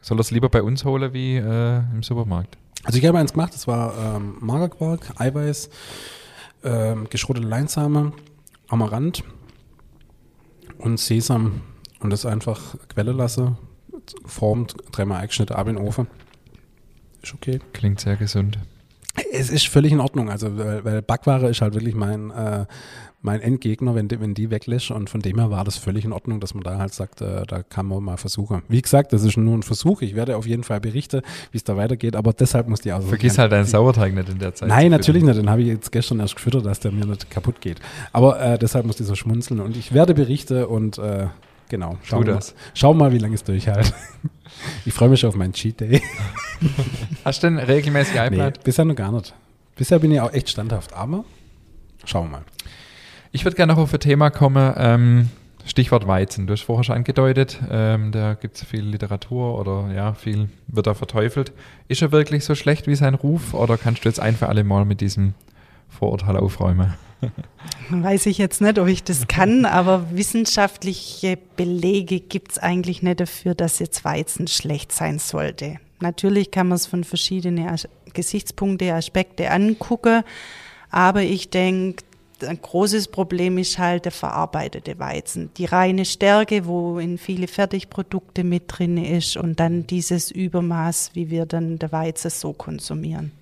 soll 0.00 0.18
er 0.18 0.22
es 0.22 0.30
lieber 0.30 0.48
bei 0.48 0.62
uns 0.62 0.84
holen 0.84 1.12
wie 1.12 1.36
äh, 1.36 1.78
im 1.92 2.02
Supermarkt. 2.02 2.56
Also 2.84 2.98
ich 2.98 3.04
habe 3.06 3.18
eins 3.18 3.32
gemacht, 3.32 3.54
das 3.54 3.66
war 3.66 4.16
ähm, 4.16 4.36
Magerquark, 4.40 5.20
Eiweiß, 5.20 5.68
ähm, 6.64 7.08
geschrotete 7.10 7.46
Leinsame, 7.46 8.12
Amaranth 8.68 9.22
und 10.78 10.98
Sesam 10.98 11.60
und 12.00 12.10
das 12.10 12.24
einfach 12.24 12.76
quelle 12.88 13.12
lasse, 13.12 13.56
formt, 14.24 14.76
dreimal 14.92 15.20
eingeschnitten, 15.20 15.56
ab 15.56 15.68
in 15.68 15.76
den 15.76 15.86
Ofen. 15.86 16.06
Ist 17.22 17.34
okay. 17.34 17.60
Klingt 17.74 18.00
sehr 18.00 18.16
gesund. 18.16 18.58
Es 19.32 19.50
ist 19.50 19.68
völlig 19.68 19.92
in 19.92 20.00
Ordnung, 20.00 20.30
also 20.30 20.56
weil, 20.56 20.84
weil 20.84 21.02
Backware 21.02 21.48
ist 21.50 21.60
halt 21.60 21.74
wirklich 21.74 21.94
mein, 21.94 22.30
äh, 22.30 22.64
mein 23.22 23.40
Endgegner, 23.40 23.94
wenn 23.94 24.08
die, 24.08 24.20
wenn 24.20 24.34
die 24.34 24.50
weglässt. 24.50 24.90
Und 24.90 25.10
von 25.10 25.20
dem 25.20 25.38
her 25.38 25.50
war 25.50 25.64
das 25.64 25.76
völlig 25.76 26.04
in 26.04 26.12
Ordnung, 26.12 26.40
dass 26.40 26.54
man 26.54 26.62
da 26.62 26.78
halt 26.78 26.94
sagt, 26.94 27.20
äh, 27.20 27.44
da 27.46 27.62
kann 27.62 27.86
man 27.86 28.02
mal 28.02 28.16
versuchen. 28.16 28.62
Wie 28.68 28.80
gesagt, 28.80 29.12
das 29.12 29.24
ist 29.24 29.36
nur 29.36 29.56
ein 29.56 29.62
Versuch. 29.62 30.02
Ich 30.02 30.14
werde 30.14 30.36
auf 30.36 30.46
jeden 30.46 30.64
Fall 30.64 30.80
berichten, 30.80 31.22
wie 31.52 31.58
es 31.58 31.64
da 31.64 31.76
weitergeht, 31.76 32.16
aber 32.16 32.32
deshalb 32.32 32.68
muss 32.68 32.80
die 32.80 32.92
auch 32.92 33.02
so. 33.02 33.08
Vergiss 33.08 33.38
halt 33.38 33.52
deinen 33.52 33.66
Sauerteig 33.66 34.14
nicht 34.14 34.28
in 34.28 34.38
der 34.38 34.54
Zeit. 34.54 34.68
Nein, 34.68 34.90
natürlich 34.90 35.22
nicht. 35.22 35.38
Den 35.38 35.50
habe 35.50 35.62
ich 35.62 35.68
jetzt 35.68 35.92
gestern 35.92 36.20
erst 36.20 36.36
gefüttert, 36.36 36.64
dass 36.64 36.80
der 36.80 36.92
mir 36.92 37.04
nicht 37.04 37.30
kaputt 37.30 37.60
geht. 37.60 37.80
Aber 38.12 38.40
äh, 38.40 38.58
deshalb 38.58 38.86
muss 38.86 38.96
die 38.96 39.04
so 39.04 39.14
schmunzeln. 39.14 39.60
Und 39.60 39.76
ich 39.76 39.92
werde 39.92 40.14
berichten 40.14 40.64
und 40.64 40.98
äh, 40.98 41.26
genau. 41.68 41.98
Schau 42.02 42.22
das. 42.22 42.54
Mal, 42.54 42.60
schau 42.74 42.94
mal, 42.94 43.12
wie 43.12 43.18
lange 43.18 43.34
es 43.34 43.44
durchhält. 43.44 43.92
ich 44.86 44.94
freue 44.94 45.10
mich 45.10 45.24
auf 45.26 45.34
meinen 45.34 45.52
Cheat 45.52 45.80
Day. 45.80 46.02
Hast 47.24 47.42
du 47.42 47.48
denn 47.48 47.58
regelmäßig 47.58 48.14
iPad? 48.14 48.30
Nee, 48.30 48.60
bisher 48.64 48.84
noch 48.86 48.94
gar 48.94 49.12
nicht. 49.12 49.34
Bisher 49.76 49.98
bin 49.98 50.10
ich 50.10 50.20
auch 50.20 50.32
echt 50.32 50.48
standhaft, 50.48 50.92
aber 50.94 51.24
schauen 52.04 52.26
wir 52.26 52.38
mal. 52.38 52.42
Ich 53.32 53.44
würde 53.44 53.56
gerne 53.56 53.74
noch 53.74 53.80
auf 53.80 53.92
ein 53.94 54.00
Thema 54.00 54.30
kommen. 54.30 54.74
Ähm, 54.76 55.28
Stichwort 55.64 56.06
Weizen. 56.06 56.46
Du 56.46 56.52
hast 56.52 56.62
vorher 56.62 56.82
schon 56.82 56.96
angedeutet, 56.96 57.60
ähm, 57.70 58.12
da 58.12 58.34
gibt 58.34 58.56
es 58.56 58.64
viel 58.64 58.82
Literatur 58.82 59.58
oder 59.58 59.92
ja, 59.94 60.14
viel 60.14 60.48
wird 60.66 60.86
da 60.86 60.94
verteufelt. 60.94 61.52
Ist 61.86 62.02
er 62.02 62.12
wirklich 62.12 62.44
so 62.44 62.54
schlecht 62.54 62.86
wie 62.86 62.94
sein 62.96 63.14
Ruf 63.14 63.54
oder 63.54 63.76
kannst 63.76 64.04
du 64.04 64.08
jetzt 64.08 64.20
ein 64.20 64.34
für 64.34 64.48
alle 64.48 64.64
Mal 64.64 64.84
mit 64.84 65.00
diesem 65.00 65.34
Vorurteil 65.88 66.36
aufräumen? 66.38 66.94
Weiß 67.90 68.26
ich 68.26 68.38
jetzt 68.38 68.62
nicht, 68.62 68.78
ob 68.78 68.88
ich 68.88 69.04
das 69.04 69.28
kann, 69.28 69.64
aber 69.64 70.06
wissenschaftliche 70.10 71.38
Belege 71.56 72.20
gibt 72.20 72.52
es 72.52 72.58
eigentlich 72.58 73.02
nicht 73.02 73.20
dafür, 73.20 73.54
dass 73.54 73.78
jetzt 73.78 74.04
Weizen 74.04 74.48
schlecht 74.48 74.90
sein 74.90 75.18
sollte. 75.18 75.76
Natürlich 76.00 76.50
kann 76.50 76.68
man 76.68 76.76
es 76.76 76.86
von 76.86 77.04
verschiedenen 77.04 77.76
Gesichtspunkten, 78.14 78.90
Aspekte 78.90 79.50
angucken, 79.50 80.22
aber 80.90 81.22
ich 81.22 81.50
denke, 81.50 82.02
ein 82.44 82.60
großes 82.60 83.08
Problem 83.08 83.58
ist 83.58 83.78
halt 83.78 84.04
der 84.04 84.12
verarbeitete 84.12 84.98
Weizen. 84.98 85.50
Die 85.56 85.64
reine 85.64 86.04
Stärke, 86.04 86.66
wo 86.66 86.98
in 86.98 87.18
viele 87.18 87.48
Fertigprodukte 87.48 88.44
mit 88.44 88.64
drin 88.66 88.96
ist 88.96 89.36
und 89.36 89.60
dann 89.60 89.86
dieses 89.86 90.30
Übermaß, 90.30 91.10
wie 91.14 91.30
wir 91.30 91.46
dann 91.46 91.78
der 91.78 91.92
Weizen 91.92 92.30
so 92.30 92.52
konsumieren. 92.52 93.32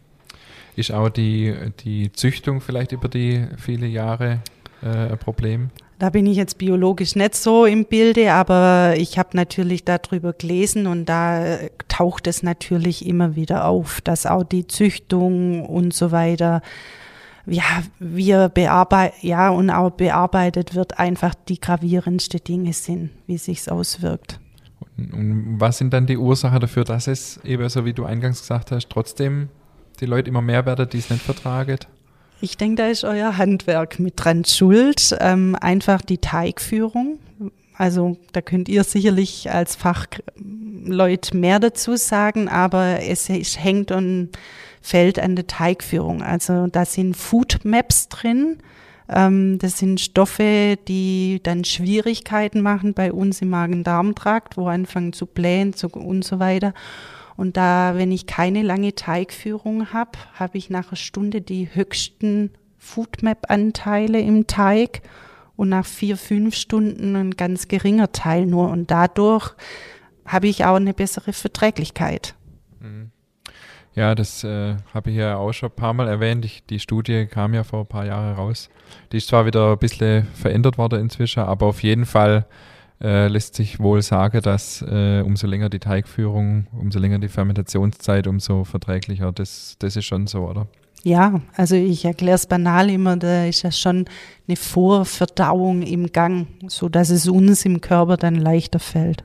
Ist 0.77 0.93
auch 0.93 1.09
die, 1.09 1.55
die 1.85 2.13
Züchtung 2.13 2.61
vielleicht 2.61 2.93
über 2.93 3.09
die 3.09 3.47
viele 3.57 3.87
Jahre 3.87 4.41
äh, 4.83 4.87
ein 4.87 5.19
Problem? 5.19 5.71
Da 5.99 6.11
bin 6.11 6.27
ich 6.27 6.37
jetzt 6.37 6.59
biologisch 6.59 7.17
nicht 7.17 7.35
so 7.35 7.67
im 7.67 7.85
Bilde, 7.85 8.33
aber 8.33 8.95
ich 8.97 9.19
habe 9.19 9.31
natürlich 9.33 9.85
darüber 9.85 10.33
gelesen 10.33 10.87
und 10.87 11.07
da 11.07 11.59
taucht 11.89 12.29
es 12.29 12.45
natürlich 12.45 13.05
immer 13.05 13.35
wieder 13.35 13.67
auf, 13.67 14.01
dass 14.01 14.25
auch 14.25 14.45
die 14.45 14.69
Züchtung 14.69 15.67
und 15.67 15.93
so 15.93 16.13
weiter, 16.13 16.63
ja, 17.49 17.83
wir 17.99 18.49
bearbeiten, 18.49 19.27
ja, 19.27 19.51
und 19.51 19.71
auch 19.71 19.91
bearbeitet 19.91 20.75
wird, 20.75 20.99
einfach 20.99 21.35
die 21.35 21.61
gravierendste 21.61 22.41
Dinge 22.41 22.73
sind, 22.73 23.11
wie 23.27 23.39
sich's 23.39 23.69
auswirkt. 23.69 24.41
Und 24.97 25.61
was 25.61 25.79
sind 25.79 25.93
dann 25.93 26.07
die 26.07 26.17
Ursachen 26.17 26.61
dafür, 26.61 26.85
dass 26.85 27.07
es 27.07 27.39
eben, 27.45 27.69
so 27.69 27.85
wie 27.85 27.93
du 27.93 28.05
eingangs 28.05 28.41
gesagt 28.41 28.73
hast, 28.73 28.91
trotzdem 28.91 29.49
die 30.01 30.07
Leute 30.07 30.29
immer 30.29 30.43
mehr 30.43 30.67
werden, 30.67 30.89
die 30.89 30.99
es 30.99 31.11
nicht 31.11 31.23
vertragen? 31.23 31.79
Ich 32.41 32.57
denke, 32.57 32.83
da 32.83 32.89
ist 32.89 33.05
euer 33.05 33.37
Handwerk 33.37 33.99
mit 33.99 34.15
dran 34.17 34.45
schuld. 34.45 35.17
Ähm, 35.21 35.57
einfach 35.61 36.03
die 36.03 36.19
Teigführung. 36.19 37.19
Also 37.75 38.17
da 38.33 38.41
könnt 38.41 38.69
ihr 38.69 38.83
sicherlich 38.85 39.51
als 39.51 39.77
Fachleut 39.77 41.33
mehr 41.33 41.61
dazu 41.61 41.97
sagen, 41.97 42.49
aber 42.49 43.03
es, 43.03 43.29
es 43.31 43.59
hängt 43.59 43.93
und 43.93 44.31
fällt 44.89 45.19
an 45.19 45.37
der 45.37 45.47
Teigführung. 45.47 46.23
Also 46.23 46.67
da 46.67 46.87
sind 46.87 47.15
Food 47.15 47.61
Maps 47.65 48.09
drin. 48.09 48.59
Ähm, 49.09 49.59
das 49.59 49.79
sind 49.79 50.01
Stoffe, 50.01 50.79
die 50.89 51.41
dann 51.43 51.65
Schwierigkeiten 51.65 52.63
machen 52.63 52.95
bei 52.95 53.13
uns 53.13 53.43
im 53.43 53.51
Magen-Darm-Trakt, 53.51 54.57
wo 54.57 54.67
anfangen 54.67 55.13
zu 55.13 55.27
blähen 55.27 55.75
zu, 55.75 55.89
und 55.89 56.25
so 56.25 56.39
weiter. 56.39 56.73
Und 57.37 57.59
da, 57.59 57.97
wenn 57.97 58.11
ich 58.11 58.27
keine 58.27 58.63
lange 58.63 58.95
Teigführung 58.95 59.93
habe, 59.93 60.13
habe 60.35 60.57
ich 60.57 60.71
nach 60.71 60.89
einer 60.89 60.97
Stunde 60.97 61.43
die 61.43 61.69
höchsten 61.73 62.51
Foodmap-Anteile 62.79 64.21
im 64.21 64.47
Teig 64.47 65.03
und 65.55 65.69
nach 65.69 65.87
vier, 65.87 66.17
fünf 66.17 66.55
Stunden 66.55 67.15
ein 67.15 67.33
ganz 67.33 67.69
geringer 67.69 68.13
Teil 68.13 68.47
nur. 68.47 68.71
Und 68.71 68.91
dadurch 68.91 69.55
habe 70.25 70.49
ich 70.49 70.65
auch 70.65 70.77
eine 70.77 70.95
bessere 70.95 71.35
Verträglichkeit. 71.35 72.35
Mhm. 72.81 73.11
Ja, 73.99 74.15
das 74.15 74.45
äh, 74.45 74.77
habe 74.95 75.11
ich 75.11 75.17
ja 75.17 75.39
auch 75.39 75.53
schon 75.53 75.71
ein 75.71 75.75
paar 75.75 75.93
Mal 75.93 76.07
erwähnt. 76.07 76.45
Ich, 76.45 76.65
die 76.65 76.79
Studie 76.79 77.27
kam 77.27 77.53
ja 77.53 77.65
vor 77.65 77.81
ein 77.81 77.87
paar 77.87 78.07
Jahren 78.07 78.37
raus. 78.37 78.71
Die 79.11 79.17
ist 79.17 79.27
zwar 79.27 79.45
wieder 79.45 79.73
ein 79.73 79.79
bisschen 79.79 80.29
verändert 80.35 80.79
worden 80.79 81.01
inzwischen, 81.01 81.41
aber 81.41 81.67
auf 81.67 81.83
jeden 81.83 82.07
Fall 82.07 82.47
äh, 83.01 83.27
lässt 83.27 83.57
sich 83.57 83.81
wohl 83.81 84.01
sagen, 84.03 84.41
dass 84.41 84.83
äh, 84.83 85.21
umso 85.23 85.49
länger 85.49 85.69
die 85.69 85.81
Teigführung, 85.81 86.69
umso 86.81 87.01
länger 87.01 87.19
die 87.19 87.27
Fermentationszeit, 87.27 88.29
umso 88.29 88.63
verträglicher. 88.63 89.33
Das, 89.33 89.75
das 89.81 89.97
ist 89.97 90.05
schon 90.05 90.29
so, 90.29 90.49
oder? 90.49 90.69
Ja, 91.03 91.41
also 91.57 91.75
ich 91.75 92.05
erkläre 92.05 92.37
es 92.37 92.47
banal 92.47 92.91
immer, 92.91 93.17
da 93.17 93.47
ist 93.47 93.63
ja 93.63 93.73
schon 93.73 94.05
eine 94.47 94.57
Vorverdauung 94.57 95.83
im 95.83 96.13
Gang, 96.13 96.47
so 96.69 96.89
dass 96.89 97.11
es 97.11 97.27
uns 97.27 97.65
im 97.65 97.81
Körper 97.81 98.17
dann 98.17 98.37
leichter 98.37 98.79
fällt. 98.79 99.25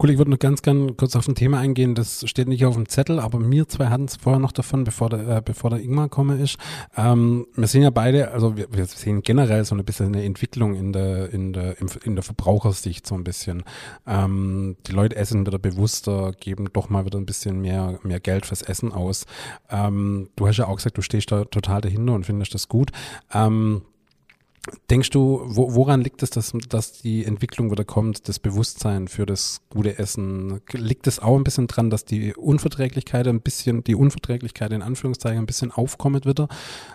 Cool, 0.00 0.10
ich 0.10 0.18
würde 0.18 0.30
noch 0.30 0.38
ganz, 0.38 0.62
ganz 0.62 0.92
kurz 0.96 1.16
auf 1.16 1.26
ein 1.28 1.34
Thema 1.34 1.58
eingehen, 1.58 1.94
das 1.94 2.28
steht 2.28 2.48
nicht 2.48 2.64
auf 2.64 2.74
dem 2.74 2.88
Zettel, 2.88 3.18
aber 3.20 3.38
wir 3.50 3.68
zwei 3.68 3.86
hatten 3.86 4.04
es 4.04 4.16
vorher 4.16 4.40
noch 4.40 4.52
davon, 4.52 4.84
bevor 4.84 5.10
der, 5.10 5.28
äh, 5.28 5.42
bevor 5.44 5.70
der 5.70 5.80
Ingmar 5.80 6.08
komme 6.08 6.36
ist. 6.36 6.58
Ähm, 6.96 7.46
wir 7.54 7.66
sehen 7.66 7.82
ja 7.82 7.90
beide, 7.90 8.30
also 8.30 8.56
wir, 8.56 8.68
wir, 8.70 8.86
sehen 8.86 9.22
generell 9.22 9.64
so 9.64 9.74
ein 9.74 9.84
bisschen 9.84 10.06
eine 10.06 10.24
Entwicklung 10.24 10.74
in 10.74 10.92
der, 10.92 11.32
in 11.32 11.52
der, 11.52 11.76
in 12.04 12.14
der 12.14 12.22
Verbrauchersicht 12.22 13.06
so 13.06 13.14
ein 13.14 13.24
bisschen. 13.24 13.64
Ähm, 14.06 14.76
die 14.86 14.92
Leute 14.92 15.16
essen 15.16 15.46
wieder 15.46 15.58
bewusster, 15.58 16.32
geben 16.38 16.68
doch 16.72 16.88
mal 16.88 17.04
wieder 17.04 17.18
ein 17.18 17.26
bisschen 17.26 17.60
mehr, 17.60 17.98
mehr 18.02 18.20
Geld 18.20 18.46
fürs 18.46 18.62
Essen 18.62 18.92
aus. 18.92 19.26
Ähm, 19.70 20.28
du 20.36 20.46
hast 20.46 20.58
ja 20.58 20.66
auch 20.66 20.76
gesagt, 20.76 20.98
du 20.98 21.02
stehst 21.02 21.32
da 21.32 21.44
total 21.44 21.80
dahinter 21.80 22.14
und 22.14 22.24
findest 22.24 22.54
das 22.54 22.68
gut. 22.68 22.90
Ähm, 23.32 23.82
Denkst 24.90 25.10
du, 25.10 25.42
wo, 25.44 25.74
woran 25.74 26.00
liegt 26.00 26.22
es, 26.22 26.30
dass, 26.30 26.52
dass 26.68 26.92
die 27.00 27.24
Entwicklung 27.24 27.70
wieder 27.70 27.84
kommt, 27.84 28.28
das 28.28 28.38
Bewusstsein 28.38 29.08
für 29.08 29.26
das 29.26 29.60
gute 29.70 29.98
Essen? 29.98 30.60
Liegt 30.72 31.06
es 31.06 31.18
auch 31.18 31.36
ein 31.36 31.44
bisschen 31.44 31.66
dran, 31.66 31.90
dass 31.90 32.04
die 32.04 32.34
Unverträglichkeit 32.34 33.26
ein 33.28 33.40
bisschen, 33.40 33.84
die 33.84 33.94
Unverträglichkeit 33.94 34.72
in 34.72 34.82
Anführungszeichen 34.82 35.38
ein 35.38 35.46
bisschen 35.46 35.70
aufkommt 35.70 36.26
wieder? 36.26 36.48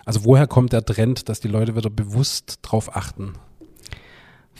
Also 0.04 0.24
woher 0.24 0.46
kommt 0.46 0.72
der 0.72 0.84
Trend, 0.84 1.28
dass 1.28 1.40
die 1.40 1.48
Leute 1.48 1.76
wieder 1.76 1.90
bewusst 1.90 2.58
drauf 2.62 2.94
achten? 2.96 3.34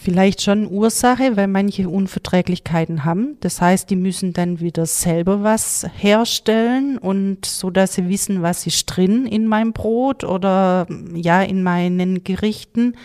Vielleicht 0.03 0.43
schon 0.43 0.67
Ursache, 0.67 1.37
weil 1.37 1.47
manche 1.47 1.89
Unverträglichkeiten 1.89 3.05
haben. 3.05 3.37
Das 3.39 3.61
heißt, 3.61 3.89
die 3.89 3.95
müssen 3.95 4.33
dann 4.33 4.59
wieder 4.59 4.85
selber 4.85 5.45
was 5.45 5.87
herstellen 5.97 6.99
und 6.99 7.47
so, 7.47 7.71
dass 7.71 7.95
sie 7.95 8.09
wissen, 8.09 8.43
was 8.43 8.67
ist 8.67 8.87
drin 8.87 9.27
in 9.27 9.47
meinem 9.47 9.73
Brot 9.73 10.25
oder 10.25 10.89
ja 11.15 11.41
in 11.41 11.63
meinen 11.63 12.25
Gerichten, 12.25 12.97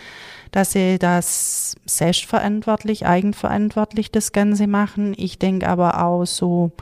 dass 0.50 0.72
sie 0.72 0.98
das 0.98 1.76
selbstverantwortlich, 1.86 3.06
eigenverantwortlich 3.06 4.10
das 4.10 4.32
Ganze 4.32 4.66
machen. 4.66 5.14
Ich 5.16 5.38
denke 5.38 5.68
aber 5.68 6.02
auch 6.02 6.24
so, 6.24 6.72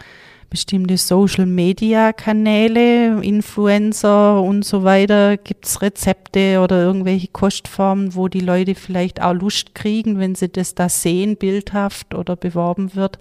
bestimmte 0.51 0.97
Social-Media-Kanäle, 0.97 3.23
Influencer 3.23 4.43
und 4.43 4.65
so 4.65 4.85
weiter, 4.85 5.37
gibt's 5.37 5.83
Rezepte 5.83 6.61
oder 6.61 6.83
irgendwelche 6.83 7.29
Kostformen, 7.29 8.15
wo 8.15 8.29
die 8.29 8.41
Leute 8.41 8.75
vielleicht 8.75 9.21
auch 9.21 9.35
Lust 9.35 9.75
kriegen, 9.75 10.19
wenn 10.19 10.35
sie 10.35 10.49
das 10.49 10.75
da 10.75 10.89
sehen, 10.89 11.37
bildhaft 11.37 12.15
oder 12.15 12.37
beworben 12.37 12.95
wird, 12.95 13.19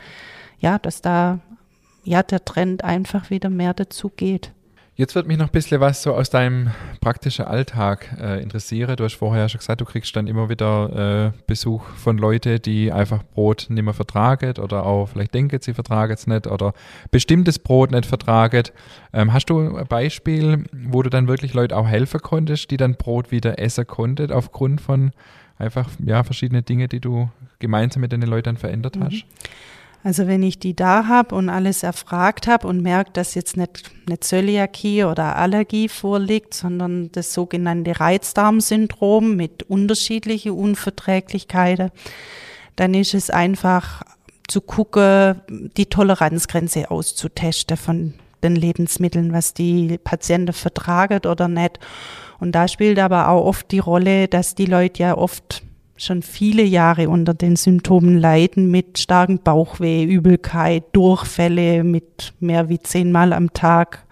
ja, 0.60 0.80
dass 0.80 1.02
da 1.02 1.40
ja 2.04 2.24
der 2.24 2.46
Trend 2.46 2.84
einfach 2.84 3.30
wieder 3.30 3.50
mehr 3.50 3.74
dazu 3.74 4.10
geht. 4.10 4.52
Jetzt 4.98 5.14
wird 5.14 5.28
mich 5.28 5.38
noch 5.38 5.48
ein 5.48 5.52
bisschen 5.52 5.82
was 5.82 6.02
so 6.02 6.14
aus 6.14 6.30
deinem 6.30 6.72
praktischen 7.02 7.44
Alltag 7.44 8.16
äh, 8.18 8.42
interessieren. 8.42 8.96
Du 8.96 9.04
hast 9.04 9.16
vorher 9.16 9.42
ja 9.42 9.50
schon 9.50 9.60
gesagt, 9.60 9.82
du 9.82 9.86
kriegst 9.86 10.16
dann 10.16 10.26
immer 10.26 10.48
wieder 10.48 11.34
äh, 11.36 11.42
Besuch 11.48 11.84
von 11.98 12.18
Leuten, 12.18 12.62
die 12.62 12.94
einfach 12.94 13.22
Brot 13.22 13.66
nicht 13.68 13.84
mehr 13.84 13.94
vertragen 13.94 14.54
oder 14.58 14.86
auch 14.86 15.08
vielleicht 15.08 15.34
denken, 15.34 15.60
sie 15.60 15.74
vertragen 15.74 16.14
es 16.14 16.28
nicht 16.28 16.48
oder 16.48 16.72
bestimmtes 17.12 17.60
Brot 17.60 17.92
nicht 17.92 18.06
vertragen. 18.06 18.64
Ähm, 19.12 19.34
hast 19.34 19.48
du 19.50 19.76
ein 19.76 19.86
Beispiel, 19.86 20.64
wo 20.72 21.02
du 21.02 21.10
dann 21.10 21.28
wirklich 21.28 21.54
Leute 21.54 21.76
auch 21.76 21.88
helfen 21.88 22.22
konntest, 22.22 22.72
die 22.72 22.78
dann 22.78 22.96
Brot 22.96 23.32
wieder 23.32 23.60
essen 23.60 23.86
konnten 23.86 24.32
aufgrund 24.32 24.80
von 24.80 25.12
einfach 25.58 25.90
ja 26.06 26.24
verschiedene 26.24 26.62
Dinge, 26.62 26.88
die 26.88 27.02
du 27.02 27.30
gemeinsam 27.60 28.00
mit 28.00 28.14
den 28.14 28.22
Leuten 28.22 28.56
verändert 28.56 28.98
hast? 28.98 29.26
Mhm. 29.26 29.75
Also 30.06 30.28
wenn 30.28 30.44
ich 30.44 30.60
die 30.60 30.76
da 30.76 31.08
habe 31.08 31.34
und 31.34 31.50
alles 31.50 31.82
erfragt 31.82 32.46
habe 32.46 32.68
und 32.68 32.84
merke, 32.84 33.10
dass 33.14 33.34
jetzt 33.34 33.58
nicht 33.58 33.90
eine 34.06 34.20
Zöliakie 34.20 35.04
oder 35.04 35.36
Allergie 35.36 35.90
vorliegt, 35.90 36.54
sondern 36.54 37.12
das 37.14 37.34
sogenannte 37.34 38.00
Reizdarmsyndrom 38.00 39.36
mit 39.36 39.64
unterschiedlichen 39.64 40.52
Unverträglichkeiten, 40.52 41.90
dann 42.76 42.94
ist 42.94 43.16
es 43.16 43.32
einfach 43.32 44.04
zu 44.48 44.62
gucken, 44.62 45.42
die 45.50 45.88
Toleranzgrenze 45.88 46.92
auszutesten 46.92 47.76
von 47.76 48.14
den 48.44 48.56
Lebensmitteln, 48.56 49.34
was 49.34 49.56
die 49.56 49.98
Patienten 49.98 50.54
vertragen 50.54 51.26
oder 51.26 51.48
nicht. 51.48 51.80
Und 52.40 52.52
da 52.52 52.68
spielt 52.68 53.00
aber 53.00 53.30
auch 53.30 53.44
oft 53.44 53.72
die 53.72 53.80
Rolle, 53.80 54.28
dass 54.28 54.54
die 54.54 54.68
Leute 54.68 55.02
ja 55.02 55.18
oft 55.18 55.64
schon 55.98 56.22
viele 56.22 56.64
Jahre 56.64 57.10
unter 57.10 57.34
den 57.34 57.56
Symptomen 57.56 58.18
leiden 58.18 58.70
mit 58.70 58.98
starken 58.98 59.40
Bauchweh, 59.40 60.04
Übelkeit, 60.04 60.84
Durchfälle 60.92 61.84
mit 61.84 62.34
mehr 62.40 62.70
wie 62.70 62.80
zehnmal 62.80 63.34
am 63.34 63.54
Tag. 63.54 64.06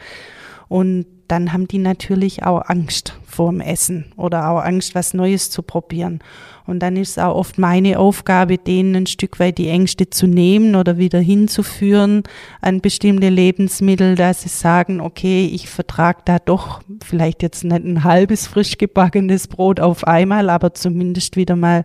Und 0.69 1.05
dann 1.27 1.51
haben 1.53 1.67
die 1.67 1.79
natürlich 1.79 2.43
auch 2.43 2.63
Angst 2.67 3.19
vor 3.25 3.51
dem 3.51 3.61
Essen 3.61 4.13
oder 4.15 4.49
auch 4.49 4.59
Angst, 4.61 4.95
was 4.95 5.13
Neues 5.13 5.49
zu 5.49 5.61
probieren. 5.61 6.19
Und 6.65 6.79
dann 6.79 6.95
ist 6.95 7.11
es 7.11 7.17
auch 7.17 7.35
oft 7.35 7.57
meine 7.57 7.99
Aufgabe, 7.99 8.57
denen 8.57 8.95
ein 8.95 9.07
Stück 9.07 9.39
weit 9.39 9.57
die 9.57 9.67
Ängste 9.67 10.09
zu 10.09 10.27
nehmen 10.27 10.75
oder 10.75 10.97
wieder 10.97 11.19
hinzuführen 11.19 12.23
an 12.61 12.79
bestimmte 12.79 13.29
Lebensmittel, 13.29 14.15
dass 14.15 14.43
sie 14.43 14.49
sagen, 14.49 15.01
okay, 15.01 15.45
ich 15.45 15.69
vertrage 15.69 16.21
da 16.25 16.39
doch 16.39 16.81
vielleicht 17.03 17.43
jetzt 17.43 17.63
nicht 17.63 17.83
ein 17.83 18.03
halbes 18.03 18.47
frisch 18.47 18.77
gebackenes 18.77 19.47
Brot 19.47 19.79
auf 19.79 20.05
einmal, 20.07 20.49
aber 20.49 20.73
zumindest 20.73 21.35
wieder 21.35 21.55
mal 21.55 21.83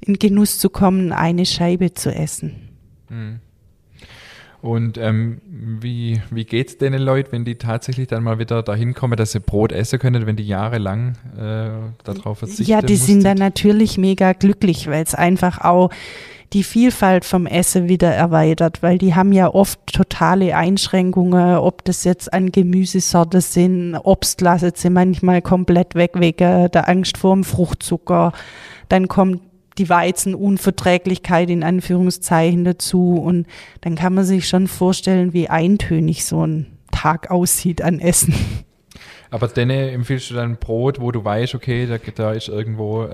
in 0.00 0.18
Genuss 0.18 0.58
zu 0.58 0.70
kommen, 0.70 1.12
eine 1.12 1.46
Scheibe 1.46 1.94
zu 1.94 2.14
essen. 2.14 2.68
Mhm. 3.08 3.40
Und 4.60 4.98
ähm, 4.98 5.40
wie, 5.46 6.20
wie 6.30 6.44
geht 6.44 6.68
es 6.68 6.78
den 6.78 6.94
Leuten, 6.94 7.30
wenn 7.30 7.44
die 7.44 7.54
tatsächlich 7.54 8.08
dann 8.08 8.24
mal 8.24 8.38
wieder 8.40 8.62
dahin 8.62 8.92
kommen, 8.92 9.16
dass 9.16 9.32
sie 9.32 9.40
Brot 9.40 9.70
essen 9.70 9.98
können, 10.00 10.26
wenn 10.26 10.36
die 10.36 10.46
jahrelang 10.46 11.16
äh, 11.36 11.68
darauf 12.02 12.38
verzichten 12.38 12.70
Ja, 12.70 12.82
die 12.82 12.94
mussten? 12.94 13.06
sind 13.06 13.24
dann 13.24 13.38
natürlich 13.38 13.98
mega 13.98 14.32
glücklich, 14.32 14.88
weil 14.88 15.04
es 15.04 15.14
einfach 15.14 15.60
auch 15.60 15.90
die 16.52 16.64
Vielfalt 16.64 17.24
vom 17.24 17.46
Essen 17.46 17.88
wieder 17.88 18.12
erweitert, 18.12 18.82
weil 18.82 18.98
die 18.98 19.14
haben 19.14 19.32
ja 19.32 19.52
oft 19.52 19.78
totale 19.86 20.56
Einschränkungen, 20.56 21.58
ob 21.58 21.84
das 21.84 22.04
jetzt 22.04 22.32
an 22.32 22.50
Gemüsesorte 22.50 23.40
sind, 23.40 23.96
Obst 23.96 24.40
lassen 24.40 24.72
sie 24.74 24.90
manchmal 24.90 25.42
komplett 25.42 25.94
weg 25.94 26.12
wegen 26.14 26.70
der 26.70 26.88
Angst 26.88 27.18
vor 27.18 27.34
dem 27.34 27.44
Fruchtzucker. 27.44 28.32
Dann 28.88 29.08
kommt 29.08 29.42
die 29.78 29.88
Weizenunverträglichkeit 29.88 31.50
in 31.50 31.62
Anführungszeichen 31.62 32.64
dazu 32.64 33.14
und 33.14 33.46
dann 33.80 33.94
kann 33.94 34.14
man 34.14 34.24
sich 34.24 34.48
schon 34.48 34.66
vorstellen, 34.66 35.32
wie 35.32 35.48
eintönig 35.48 36.24
so 36.24 36.46
ein 36.46 36.66
Tag 36.90 37.30
aussieht 37.30 37.82
an 37.82 38.00
Essen. 38.00 38.34
Aber 39.30 39.46
denen 39.48 39.90
empfiehlst 39.90 40.30
du 40.30 40.34
dann 40.34 40.56
Brot, 40.56 41.00
wo 41.00 41.12
du 41.12 41.22
weißt, 41.22 41.54
okay, 41.54 41.86
da, 41.86 41.98
da 41.98 42.32
ist 42.32 42.48
irgendwo 42.48 43.02
äh, 43.04 43.08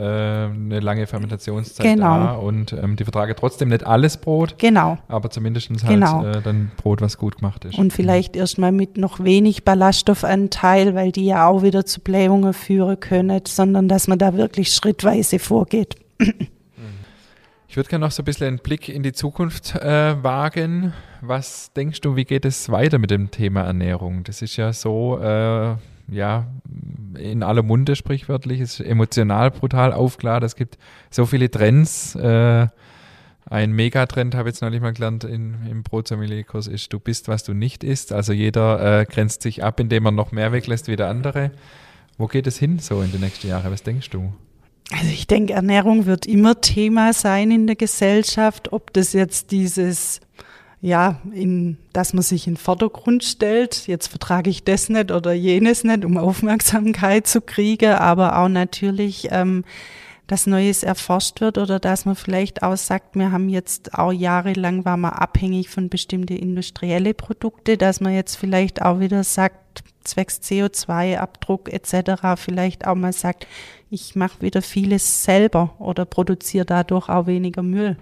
eine 0.46 0.78
lange 0.78 1.08
Fermentationszeit 1.08 1.84
Genau. 1.84 2.04
da 2.18 2.32
und 2.34 2.72
ähm, 2.72 2.94
die 2.94 3.02
vertragen 3.02 3.34
trotzdem 3.36 3.68
nicht 3.68 3.84
alles 3.84 4.16
Brot, 4.18 4.54
Genau. 4.58 4.98
aber 5.08 5.30
zumindest 5.30 5.70
halt 5.70 5.88
Genau. 5.88 6.24
äh, 6.24 6.40
dann 6.40 6.70
Brot, 6.76 7.00
was 7.00 7.18
gut 7.18 7.38
gemacht 7.38 7.64
ist. 7.64 7.76
Und 7.78 7.92
vielleicht 7.92 8.36
erstmal 8.36 8.70
mit 8.70 8.96
noch 8.96 9.24
wenig 9.24 9.64
Ballaststoffanteil, 9.64 10.94
weil 10.94 11.10
die 11.10 11.26
ja 11.26 11.48
auch 11.48 11.62
wieder 11.62 11.84
zu 11.84 12.00
Blähungen 12.00 12.52
führen 12.52 13.00
können, 13.00 13.40
sondern 13.46 13.88
dass 13.88 14.06
man 14.06 14.18
da 14.18 14.34
wirklich 14.36 14.72
schrittweise 14.72 15.40
vorgeht. 15.40 15.96
Ich 17.74 17.76
würde 17.76 17.88
gerne 17.88 18.06
noch 18.06 18.12
so 18.12 18.22
ein 18.22 18.24
bisschen 18.24 18.46
einen 18.46 18.58
Blick 18.60 18.88
in 18.88 19.02
die 19.02 19.12
Zukunft 19.12 19.74
äh, 19.74 20.22
wagen. 20.22 20.92
Was 21.22 21.72
denkst 21.72 22.02
du, 22.02 22.14
wie 22.14 22.24
geht 22.24 22.44
es 22.44 22.70
weiter 22.70 22.98
mit 22.98 23.10
dem 23.10 23.32
Thema 23.32 23.62
Ernährung? 23.62 24.22
Das 24.22 24.42
ist 24.42 24.56
ja 24.56 24.72
so, 24.72 25.18
äh, 25.18 25.74
ja, 26.06 26.46
in 27.18 27.42
aller 27.42 27.64
Munde 27.64 27.96
sprichwörtlich, 27.96 28.60
ist 28.60 28.78
emotional 28.78 29.50
brutal 29.50 29.92
aufgeladen. 29.92 30.46
Es 30.46 30.54
gibt 30.54 30.78
so 31.10 31.26
viele 31.26 31.50
Trends. 31.50 32.14
Äh, 32.14 32.68
ein 33.46 33.72
Megatrend, 33.72 34.36
habe 34.36 34.48
ich 34.48 34.54
jetzt 34.54 34.62
neulich 34.62 34.80
mal 34.80 34.92
gelernt 34.92 35.24
in, 35.24 35.56
im 35.68 35.82
Brotsommelier-Kurs, 35.82 36.68
ist, 36.68 36.92
du 36.92 37.00
bist, 37.00 37.26
was 37.26 37.42
du 37.42 37.54
nicht 37.54 37.82
isst. 37.82 38.12
Also 38.12 38.32
jeder 38.32 39.00
äh, 39.00 39.04
grenzt 39.04 39.42
sich 39.42 39.64
ab, 39.64 39.80
indem 39.80 40.06
er 40.06 40.12
noch 40.12 40.30
mehr 40.30 40.52
weglässt 40.52 40.86
wie 40.86 40.94
der 40.94 41.08
andere. 41.08 41.50
Wo 42.18 42.28
geht 42.28 42.46
es 42.46 42.56
hin 42.56 42.78
so 42.78 43.02
in 43.02 43.10
die 43.10 43.18
nächsten 43.18 43.48
Jahre? 43.48 43.72
Was 43.72 43.82
denkst 43.82 44.10
du? 44.10 44.32
Also 44.90 45.06
ich 45.06 45.26
denke, 45.26 45.54
Ernährung 45.54 46.06
wird 46.06 46.26
immer 46.26 46.60
Thema 46.60 47.12
sein 47.12 47.50
in 47.50 47.66
der 47.66 47.76
Gesellschaft, 47.76 48.72
ob 48.72 48.92
das 48.92 49.12
jetzt 49.14 49.50
dieses, 49.50 50.20
ja, 50.82 51.20
in, 51.32 51.78
dass 51.92 52.12
man 52.12 52.22
sich 52.22 52.46
in 52.46 52.54
den 52.54 52.60
Vordergrund 52.60 53.24
stellt, 53.24 53.86
jetzt 53.86 54.08
vertrage 54.08 54.50
ich 54.50 54.64
das 54.64 54.90
nicht 54.90 55.10
oder 55.10 55.32
jenes 55.32 55.84
nicht, 55.84 56.04
um 56.04 56.18
Aufmerksamkeit 56.18 57.26
zu 57.26 57.40
kriegen, 57.40 57.94
aber 57.94 58.38
auch 58.38 58.48
natürlich, 58.48 59.28
ähm, 59.30 59.64
dass 60.26 60.46
Neues 60.46 60.82
erforscht 60.82 61.40
wird 61.40 61.58
oder 61.58 61.78
dass 61.78 62.06
man 62.06 62.16
vielleicht 62.16 62.62
auch 62.62 62.76
sagt, 62.76 63.14
wir 63.14 63.32
haben 63.32 63.48
jetzt 63.48 63.94
auch 63.94 64.12
jahrelang 64.12 64.84
war 64.84 64.96
man 64.96 65.12
abhängig 65.12 65.68
von 65.68 65.88
bestimmten 65.88 66.36
industrielle 66.36 67.14
Produkte, 67.14 67.76
dass 67.76 68.00
man 68.00 68.14
jetzt 68.14 68.36
vielleicht 68.36 68.80
auch 68.82 69.00
wieder 69.00 69.22
sagt, 69.24 69.84
zwecks 70.04 70.40
CO2-Abdruck 70.42 71.72
etc. 71.72 72.36
vielleicht 72.36 72.86
auch 72.86 72.94
mal 72.94 73.12
sagt, 73.12 73.46
ich 73.94 74.16
mache 74.16 74.42
wieder 74.42 74.60
vieles 74.60 75.24
selber 75.24 75.74
oder 75.78 76.04
produziere 76.04 76.66
dadurch 76.66 77.08
auch 77.08 77.26
weniger 77.26 77.62
Müll. 77.62 77.96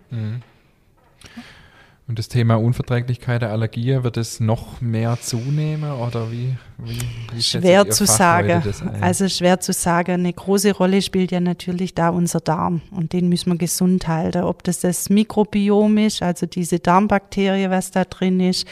Und 2.08 2.18
das 2.18 2.28
Thema 2.28 2.56
Unverträglichkeit 2.56 3.42
der 3.42 3.50
Allergie, 3.50 4.02
wird 4.02 4.16
es 4.16 4.40
noch 4.40 4.80
mehr 4.80 5.18
zunehmen 5.20 5.92
oder 5.92 6.32
wie? 6.32 6.56
wie, 6.78 6.98
wie 7.32 7.42
Schwer 7.42 7.88
zu 7.90 8.06
sagen. 8.06 8.62
Also 9.00 9.28
schwer 9.28 9.60
zu 9.60 9.72
sagen. 9.72 10.12
Eine 10.12 10.32
große 10.32 10.72
Rolle 10.72 11.00
spielt 11.00 11.30
ja 11.30 11.40
natürlich 11.40 11.94
da 11.94 12.08
unser 12.08 12.40
Darm 12.40 12.80
und 12.90 13.12
den 13.12 13.28
müssen 13.28 13.52
wir 13.52 13.58
gesund 13.58 14.08
halten. 14.08 14.42
Ob 14.42 14.64
das 14.64 14.80
das 14.80 15.10
Mikrobiom 15.10 15.96
ist, 15.98 16.22
also 16.22 16.46
diese 16.46 16.80
Darmbakterie, 16.80 17.70
was 17.70 17.92
da 17.92 18.04
drin 18.04 18.40
ist, 18.40 18.66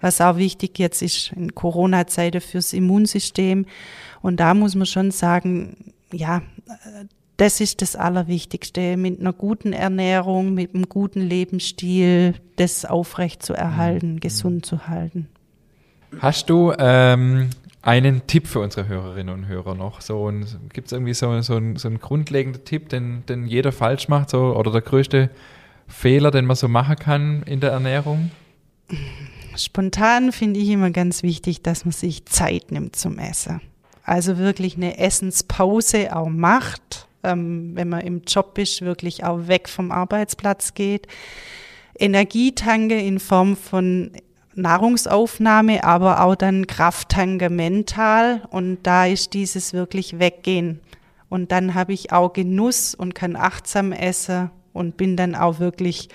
was 0.00 0.20
auch 0.20 0.36
wichtig 0.36 0.78
jetzt 0.78 1.02
ist 1.02 1.32
in 1.32 1.54
Corona-Zeiten 1.54 2.40
fürs 2.40 2.72
Immunsystem. 2.72 3.66
Und 4.22 4.38
da 4.38 4.54
muss 4.54 4.74
man 4.74 4.86
schon 4.86 5.10
sagen, 5.10 5.94
ja, 6.12 6.38
äh, 6.68 7.04
das 7.36 7.60
ist 7.60 7.82
das 7.82 7.96
Allerwichtigste, 7.96 8.96
mit 8.96 9.20
einer 9.20 9.32
guten 9.32 9.72
Ernährung, 9.74 10.54
mit 10.54 10.74
einem 10.74 10.88
guten 10.88 11.20
Lebensstil, 11.20 12.34
das 12.56 12.84
aufrecht 12.86 13.42
zu 13.42 13.52
Mhm. 13.52 13.58
erhalten, 13.58 14.20
gesund 14.20 14.64
zu 14.64 14.88
halten. 14.88 15.28
Hast 16.18 16.48
du 16.48 16.72
ähm, 16.78 17.50
einen 17.82 18.26
Tipp 18.26 18.46
für 18.46 18.60
unsere 18.60 18.88
Hörerinnen 18.88 19.34
und 19.34 19.48
Hörer 19.48 19.74
noch? 19.74 20.00
So 20.00 20.32
gibt 20.72 20.86
es 20.86 20.92
irgendwie 20.92 21.12
so, 21.12 21.40
so, 21.42 21.56
einen, 21.56 21.76
so 21.76 21.88
einen 21.88 22.00
grundlegenden 22.00 22.64
Tipp, 22.64 22.88
den, 22.88 23.24
den 23.26 23.46
jeder 23.46 23.70
falsch 23.72 24.08
macht, 24.08 24.30
so, 24.30 24.56
oder 24.56 24.72
der 24.72 24.80
größte 24.80 25.28
Fehler, 25.86 26.30
den 26.30 26.46
man 26.46 26.56
so 26.56 26.68
machen 26.68 26.96
kann 26.96 27.42
in 27.42 27.60
der 27.60 27.72
Ernährung? 27.72 28.30
Spontan 29.56 30.32
finde 30.32 30.60
ich 30.60 30.68
immer 30.70 30.90
ganz 30.90 31.22
wichtig, 31.22 31.62
dass 31.62 31.84
man 31.84 31.92
sich 31.92 32.24
Zeit 32.26 32.70
nimmt 32.72 32.96
zum 32.96 33.18
Essen. 33.18 33.60
Also 34.06 34.38
wirklich 34.38 34.76
eine 34.76 34.98
Essenspause 34.98 36.14
auch 36.14 36.28
macht, 36.28 37.08
ähm, 37.24 37.72
wenn 37.74 37.88
man 37.88 38.02
im 38.02 38.22
Job 38.22 38.56
ist, 38.56 38.80
wirklich 38.82 39.24
auch 39.24 39.48
weg 39.48 39.68
vom 39.68 39.90
Arbeitsplatz 39.90 40.74
geht. 40.74 41.08
Energietanke 41.98 42.96
in 42.96 43.18
Form 43.18 43.56
von 43.56 44.12
Nahrungsaufnahme, 44.54 45.82
aber 45.82 46.22
auch 46.22 46.36
dann 46.36 46.68
Krafttanke 46.68 47.50
mental. 47.50 48.42
Und 48.50 48.78
da 48.84 49.06
ist 49.06 49.34
dieses 49.34 49.72
wirklich 49.72 50.20
weggehen. 50.20 50.78
Und 51.28 51.50
dann 51.50 51.74
habe 51.74 51.92
ich 51.92 52.12
auch 52.12 52.32
Genuss 52.32 52.94
und 52.94 53.16
kann 53.16 53.34
achtsam 53.34 53.90
essen 53.90 54.52
und 54.72 54.96
bin 54.96 55.16
dann 55.16 55.34
auch 55.34 55.58
wirklich 55.58 56.10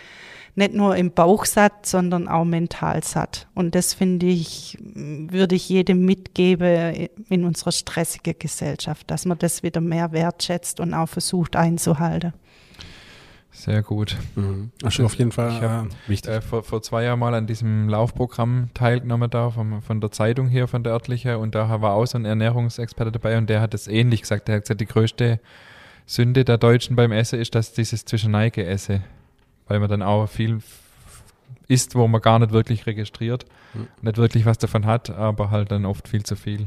nicht 0.56 0.74
nur 0.74 0.96
im 0.96 1.12
Bauch 1.12 1.46
satt, 1.46 1.86
sondern 1.86 2.28
auch 2.28 2.46
mental 2.46 3.04
satt. 3.04 3.48
Und 3.54 3.76
das 3.76 3.94
finde 3.94 4.28
ich, 4.28 4.78
würde 4.82 5.56
ich 5.56 5.70
jedem 5.70 6.06
mitgeben 6.06 7.10
in 7.30 7.46
unserer 7.46 7.72
stressigen 7.72 8.36
Gesellschaft, 8.38 9.10
dass 9.10 9.26
man 9.26 9.38
das 9.38 9.64
wieder 9.64 9.82
mehr 9.82 10.12
wertschätzt 10.12 10.80
und 10.80 10.94
auch 10.94 11.08
versucht 11.08 11.56
einzuhalten. 11.56 12.34
Sehr 13.54 13.84
gut. 13.84 14.18
Mhm. 14.36 14.72
Ist 14.84 15.00
auf 15.02 15.16
jeden 15.16 15.32
Fall 15.32 15.52
Ich 15.52 15.62
hab, 15.62 15.86
äh, 15.86 15.90
wichtig. 16.08 16.32
Äh, 16.32 16.42
vor, 16.42 16.64
vor 16.64 16.82
zwei 16.82 17.04
Jahren 17.04 17.20
mal 17.20 17.34
an 17.34 17.48
diesem 17.48 17.90
Laufprogramm 17.90 18.70
teilgenommen 18.74 19.30
da 19.30 19.50
vom, 19.50 19.82
von 19.82 20.00
der 20.00 20.12
Zeitung 20.12 20.48
hier, 20.48 20.68
von 20.68 20.84
der 20.84 20.94
örtlichen 20.94 21.36
und 21.36 21.54
da 21.54 21.82
war 21.82 21.94
auch 21.94 22.06
so 22.06 22.18
ein 22.18 22.26
Ernährungsexperte 22.26 23.12
dabei 23.12 23.38
und 23.38 23.50
der 23.50 23.60
hat 23.60 23.74
es 23.74 23.88
ähnlich 23.88 24.22
gesagt. 24.22 24.48
Der 24.48 24.56
hat 24.56 24.64
gesagt, 24.64 24.80
die 24.80 24.86
größte 24.86 25.40
Sünde 26.06 26.46
der 26.46 26.58
Deutschen 26.58 26.96
beim 26.96 27.12
Essen 27.12 27.40
ist, 27.40 27.54
dass 27.54 27.74
dieses 27.74 28.06
Zwischeneige 28.06 28.66
esse, 28.66 29.02
weil 29.72 29.80
man 29.80 29.90
dann 29.90 30.02
auch 30.02 30.28
viel 30.28 30.60
isst, 31.70 31.96
wo 31.96 32.06
man 32.06 32.20
gar 32.20 32.40
nicht 32.40 32.52
wirklich 32.52 32.86
registriert, 32.86 33.46
Mhm. 33.74 33.88
nicht 34.02 34.18
wirklich 34.18 34.46
was 34.46 34.58
davon 34.58 34.86
hat, 34.86 35.10
aber 35.10 35.50
halt 35.50 35.72
dann 35.72 35.86
oft 35.86 36.10
viel 36.10 36.24
zu 36.24 36.36
viel. 36.36 36.66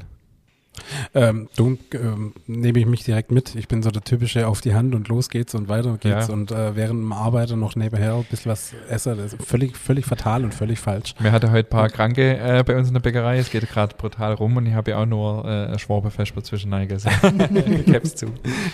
Ähm, 1.14 1.48
du 1.56 1.78
ähm, 1.92 2.32
nehme 2.46 2.78
ich 2.78 2.86
mich 2.86 3.04
direkt 3.04 3.30
mit. 3.30 3.54
Ich 3.54 3.68
bin 3.68 3.82
so 3.82 3.90
der 3.90 4.02
typische 4.02 4.46
auf 4.48 4.60
die 4.60 4.74
Hand 4.74 4.94
und 4.94 5.08
los 5.08 5.28
geht's 5.30 5.54
und 5.54 5.68
weiter 5.68 5.92
geht's 5.98 6.28
Ja. 6.28 6.34
und 6.34 6.50
äh, 6.50 6.76
während 6.76 7.00
dem 7.00 7.12
Arbeiten 7.12 7.58
noch 7.58 7.76
nebenher 7.76 8.14
ein 8.14 8.24
bisschen 8.24 8.50
was 8.52 8.72
esse. 8.88 9.14
Das 9.14 9.32
ist 9.32 9.42
völlig, 9.44 9.76
völlig 9.76 10.04
fatal 10.06 10.44
und 10.44 10.54
völlig 10.54 10.78
falsch. 10.78 11.14
Wir 11.18 11.32
hatten 11.32 11.50
heute 11.50 11.68
ein 11.68 11.70
paar 11.70 11.88
Kranke 11.88 12.38
äh, 12.38 12.62
bei 12.64 12.76
uns 12.76 12.88
in 12.88 12.94
der 12.94 13.00
Bäckerei. 13.00 13.38
Es 13.38 13.50
geht 13.50 13.68
gerade 13.68 13.94
brutal 13.96 14.34
rum 14.34 14.56
und 14.56 14.66
ich 14.66 14.74
habe 14.74 14.90
ja 14.92 14.98
auch 14.98 15.06
nur 15.06 15.44
äh. 15.44 15.76
Also, 16.94 17.08
ich 17.66 17.86
geb's 17.86 18.14
zu. 18.14 18.26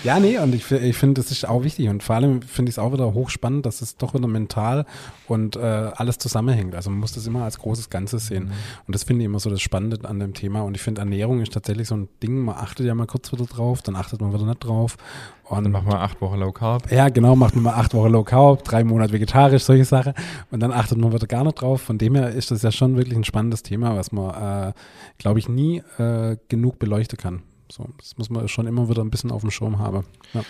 Ja, 0.05 0.19
nee, 0.19 0.39
und 0.39 0.55
ich, 0.55 0.71
ich 0.71 0.97
finde, 0.97 1.21
das 1.21 1.31
ist 1.31 1.47
auch 1.49 1.63
wichtig 1.65 1.89
und 1.89 2.03
vor 2.03 2.17
allem 2.17 2.43
finde 2.43 2.71
ich 2.71 2.75
es 2.75 2.79
auch 2.79 2.93
wieder 2.93 3.13
hochspannend, 3.15 3.67
dass 3.67 3.83
es 3.83 3.97
doch 3.97 4.15
wieder 4.15 4.29
mental 4.29 4.87
und 5.29 5.57
äh, 5.57 5.61
alles 5.61 6.19
zusammenhängt. 6.19 6.75
Also 6.75 6.91
man 6.91 6.99
muss 7.01 7.13
das 7.13 7.27
immer 7.27 7.45
als 7.45 7.59
großes 7.59 7.91
Ganzes 7.91 8.27
sehen. 8.29 8.45
Mhm. 8.45 8.53
Und 8.87 8.95
das 8.95 9.05
finde 9.05 9.23
ich 9.23 9.27
immer 9.27 9.39
so 9.41 9.51
das 9.51 9.61
Spannende 9.61 10.09
an 10.09 10.19
dem 10.19 10.35
Thema. 10.35 10.63
Und 10.63 10.77
ich 10.77 10.83
finde, 10.83 11.01
Ernährung 11.01 11.41
ist 11.41 11.53
tatsächlich 11.53 11.89
so 11.91 11.97
ein 11.97 12.09
Ding, 12.23 12.39
man 12.39 12.57
achtet 12.57 12.87
ja 12.87 12.95
mal 12.95 13.07
kurz 13.07 13.31
wieder 13.33 13.45
drauf, 13.45 13.83
dann 13.83 13.95
achtet 13.97 14.21
man 14.21 14.33
wieder 14.33 14.47
nicht 14.47 14.65
drauf. 14.65 14.97
Und 15.45 15.65
Dann 15.65 15.73
machen 15.73 15.89
wir 15.89 16.01
acht 16.01 16.21
Wochen 16.21 16.39
Low 16.39 16.53
Carb. 16.53 16.91
Ja, 16.91 17.09
genau, 17.09 17.37
macht 17.37 17.55
man 17.55 17.65
mal 17.65 17.75
acht 17.75 17.93
Wochen 17.93 18.11
Low 18.11 18.23
Carb, 18.23 18.65
drei 18.65 18.85
Monate 18.85 19.13
vegetarisch, 19.13 19.65
solche 19.65 19.85
Sachen. 19.85 20.15
Und 20.51 20.61
dann 20.61 20.73
achtet 20.73 20.97
man 20.97 21.13
wieder 21.13 21.27
gar 21.27 21.45
nicht 21.45 21.61
drauf. 21.61 21.83
Von 21.83 21.99
dem 21.99 22.15
her 22.15 22.31
ist 22.31 22.51
das 22.51 22.63
ja 22.63 22.73
schon 22.73 22.97
wirklich 22.97 23.17
ein 23.17 23.25
spannendes 23.25 23.63
Thema, 23.63 23.97
was 23.97 24.13
man, 24.13 24.71
äh, 24.71 24.73
glaube 25.19 25.41
ich, 25.41 25.49
nie 25.49 25.83
äh, 25.99 26.37
genug 26.49 26.79
beleuchten 26.79 27.19
kann. 27.19 27.43
So, 27.71 27.87
das 27.99 28.17
muss 28.17 28.31
man 28.31 28.49
schon 28.49 28.67
immer 28.67 28.89
wieder 28.89 29.03
ein 29.03 29.11
bisschen 29.11 29.31
auf 29.31 29.43
dem 29.43 29.51
Schirm 29.51 29.79
haben. 29.79 30.05
Ja. 30.35 30.43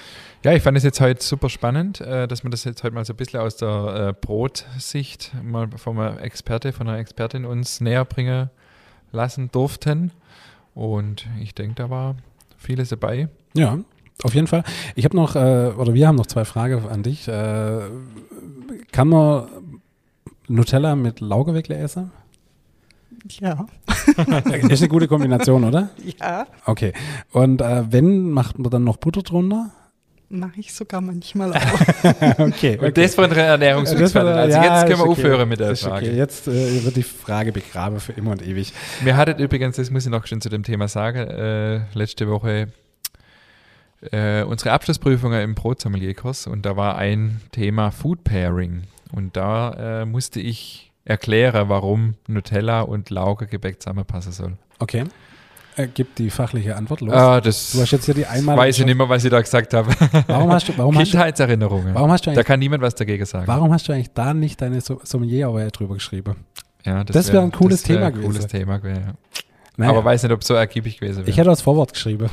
Ja, 0.42 0.52
ich 0.54 0.62
fand 0.62 0.76
es 0.78 0.84
jetzt 0.84 1.02
heute 1.02 1.22
super 1.22 1.50
spannend, 1.50 2.00
äh, 2.00 2.26
dass 2.26 2.42
wir 2.44 2.50
das 2.50 2.64
jetzt 2.64 2.82
heute 2.82 2.94
mal 2.94 3.04
so 3.04 3.12
ein 3.12 3.16
bisschen 3.16 3.40
aus 3.40 3.56
der 3.56 4.08
äh, 4.08 4.26
Brotsicht 4.26 5.32
mal 5.42 5.68
von 5.76 5.98
einer 5.98 6.22
Experte, 6.22 6.72
von 6.72 6.88
einer 6.88 6.98
Expertin 6.98 7.44
uns 7.44 7.80
näher 7.82 8.06
bringen 8.06 8.48
lassen 9.12 9.50
durften. 9.50 10.12
Und 10.74 11.28
ich 11.40 11.54
denke, 11.54 11.74
da 11.74 11.90
war 11.90 12.16
vieles 12.56 12.90
dabei. 12.90 13.28
Ja, 13.54 13.78
auf 14.22 14.34
jeden 14.34 14.46
Fall. 14.46 14.64
Ich 14.94 15.04
habe 15.04 15.16
noch, 15.16 15.34
äh, 15.34 15.72
oder 15.76 15.94
wir 15.94 16.06
haben 16.06 16.16
noch 16.16 16.26
zwei 16.26 16.44
Fragen 16.44 16.86
an 16.88 17.02
dich. 17.02 17.26
Äh, 17.28 17.80
kann 18.92 19.08
man 19.08 19.48
Nutella 20.48 20.96
mit 20.96 21.20
Laugewickle 21.20 21.76
essen? 21.76 22.10
Ja. 23.28 23.66
ist 24.68 24.82
eine 24.82 24.88
gute 24.88 25.08
Kombination, 25.08 25.64
oder? 25.64 25.90
Ja. 26.20 26.46
Okay. 26.64 26.92
Und 27.32 27.60
äh, 27.60 27.84
wenn, 27.92 28.30
macht 28.30 28.58
man 28.58 28.70
dann 28.70 28.84
noch 28.84 28.96
Butter 28.96 29.22
drunter? 29.22 29.70
Mache 30.30 30.60
ich 30.60 30.72
sogar 30.72 31.00
manchmal 31.00 31.52
auch. 31.54 32.38
okay, 32.38 32.78
Und 32.78 32.96
das 32.96 33.14
von 33.14 33.28
der 33.28 33.44
Ernährungsexpertin. 33.46 34.32
Also 34.32 34.56
Ja, 34.56 34.64
jetzt 34.64 34.86
können 34.86 34.98
wir 35.00 35.10
okay. 35.10 35.10
aufhören 35.10 35.48
mit 35.48 35.60
der 35.60 35.76
Frage. 35.76 36.06
Okay. 36.06 36.16
Jetzt 36.16 36.48
äh, 36.48 36.84
wird 36.84 36.96
die 36.96 37.02
Frage 37.02 37.52
begraben 37.52 38.00
für 38.00 38.12
immer 38.12 38.30
und 38.30 38.42
ewig. 38.42 38.72
Wir 39.02 39.16
hatten 39.16 39.40
übrigens, 39.40 39.76
das 39.76 39.90
muss 39.90 40.06
ich 40.06 40.10
noch 40.10 40.26
schon 40.26 40.40
zu 40.40 40.48
dem 40.48 40.62
Thema 40.62 40.88
sagen, 40.88 41.18
äh, 41.28 41.80
letzte 41.94 42.28
Woche 42.28 42.68
äh, 44.12 44.42
unsere 44.44 44.72
Abschlussprüfungen 44.72 45.42
im 45.42 45.54
Brotsommelier-Kurs 45.54 46.46
und 46.46 46.64
da 46.64 46.76
war 46.76 46.96
ein 46.96 47.40
Thema 47.52 47.90
Food 47.90 48.24
Pairing. 48.24 48.84
Und 49.12 49.36
da 49.36 50.02
äh, 50.02 50.06
musste 50.06 50.40
ich 50.40 50.92
erklären, 51.04 51.68
warum 51.68 52.14
Nutella 52.28 52.82
und 52.82 53.10
Laugengebäck 53.10 53.82
zusammenpassen 53.82 54.32
soll. 54.32 54.52
Okay. 54.78 55.04
Äh, 55.76 55.86
gib 55.92 56.14
die 56.16 56.30
fachliche 56.30 56.76
Antwort 56.76 57.00
los. 57.00 57.14
Ah, 57.14 57.40
das 57.40 57.72
du 57.72 57.80
hast 57.80 57.90
jetzt 57.92 58.06
ja 58.08 58.14
die 58.14 58.26
einmal. 58.26 58.56
weiß 58.56 58.78
ich 58.78 58.84
nicht 58.84 58.96
mehr, 58.96 59.08
was 59.08 59.24
ich 59.24 59.30
da 59.30 59.40
gesagt 59.40 59.72
habe. 59.74 59.90
Warum 60.26 60.52
hast 60.52 60.68
du, 60.68 60.72
warum 60.76 60.94
hast 60.98 61.08
du, 61.08 61.10
Kindheitserinnerungen. 61.12 61.94
warum 61.94 62.10
hast 62.10 62.26
du 62.26 62.32
da 62.32 62.42
kann 62.42 62.58
niemand 62.58 62.82
was 62.82 62.94
dagegen 62.94 63.24
sagen. 63.24 63.46
warum 63.46 63.72
hast 63.72 63.88
du 63.88 63.92
eigentlich 63.92 64.12
da 64.12 64.34
nicht 64.34 64.60
deine 64.60 64.80
So- 64.80 65.00
Sommelierarbeit 65.04 65.78
drüber 65.78 65.94
geschrieben? 65.94 66.36
Ja, 66.84 67.04
Das 67.04 67.32
wär 67.32 67.42
ein 67.42 67.52
cooles 67.52 67.82
das 67.82 67.86
Thema 67.88 68.06
ein 68.06 68.14
cooles 68.14 68.38
gewesen. 68.38 68.48
Thema 68.48 68.78
gewesen. 68.78 69.02
Ja. 69.06 69.12
Naja. 69.80 69.92
Aber 69.92 70.04
weiß 70.04 70.24
nicht, 70.24 70.32
ob 70.32 70.42
es 70.42 70.46
so 70.46 70.52
ergiebig 70.52 71.00
gewesen 71.00 71.20
wäre. 71.20 71.30
Ich 71.30 71.38
hätte 71.38 71.48
das 71.48 71.62
Vorwort 71.62 71.94
geschrieben. 71.94 72.28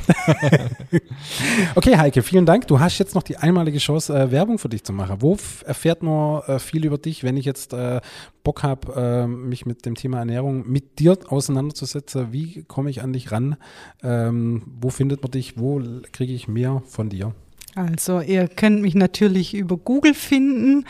okay, 1.74 1.96
Heike, 1.96 2.22
vielen 2.22 2.44
Dank. 2.44 2.66
Du 2.66 2.78
hast 2.78 2.98
jetzt 2.98 3.14
noch 3.14 3.22
die 3.22 3.38
einmalige 3.38 3.78
Chance, 3.78 4.14
äh, 4.14 4.30
Werbung 4.30 4.58
für 4.58 4.68
dich 4.68 4.84
zu 4.84 4.92
machen. 4.92 5.16
Wo 5.20 5.38
erfährt 5.64 6.02
man 6.02 6.42
äh, 6.42 6.58
viel 6.58 6.84
über 6.84 6.98
dich, 6.98 7.24
wenn 7.24 7.38
ich 7.38 7.46
jetzt 7.46 7.72
äh, 7.72 8.02
Bock 8.44 8.62
habe, 8.62 8.92
äh, 8.94 9.26
mich 9.26 9.64
mit 9.64 9.86
dem 9.86 9.94
Thema 9.94 10.18
Ernährung 10.18 10.68
mit 10.68 10.98
dir 10.98 11.16
auseinanderzusetzen? 11.26 12.32
Wie 12.32 12.64
komme 12.64 12.90
ich 12.90 13.00
an 13.02 13.14
dich 13.14 13.32
ran? 13.32 13.56
Ähm, 14.02 14.64
wo 14.78 14.90
findet 14.90 15.22
man 15.22 15.30
dich? 15.30 15.58
Wo 15.58 15.80
kriege 16.12 16.34
ich 16.34 16.48
mehr 16.48 16.82
von 16.86 17.08
dir? 17.08 17.32
Also 17.74 18.20
ihr 18.20 18.46
könnt 18.46 18.82
mich 18.82 18.94
natürlich 18.94 19.54
über 19.54 19.78
Google 19.78 20.12
finden. 20.12 20.84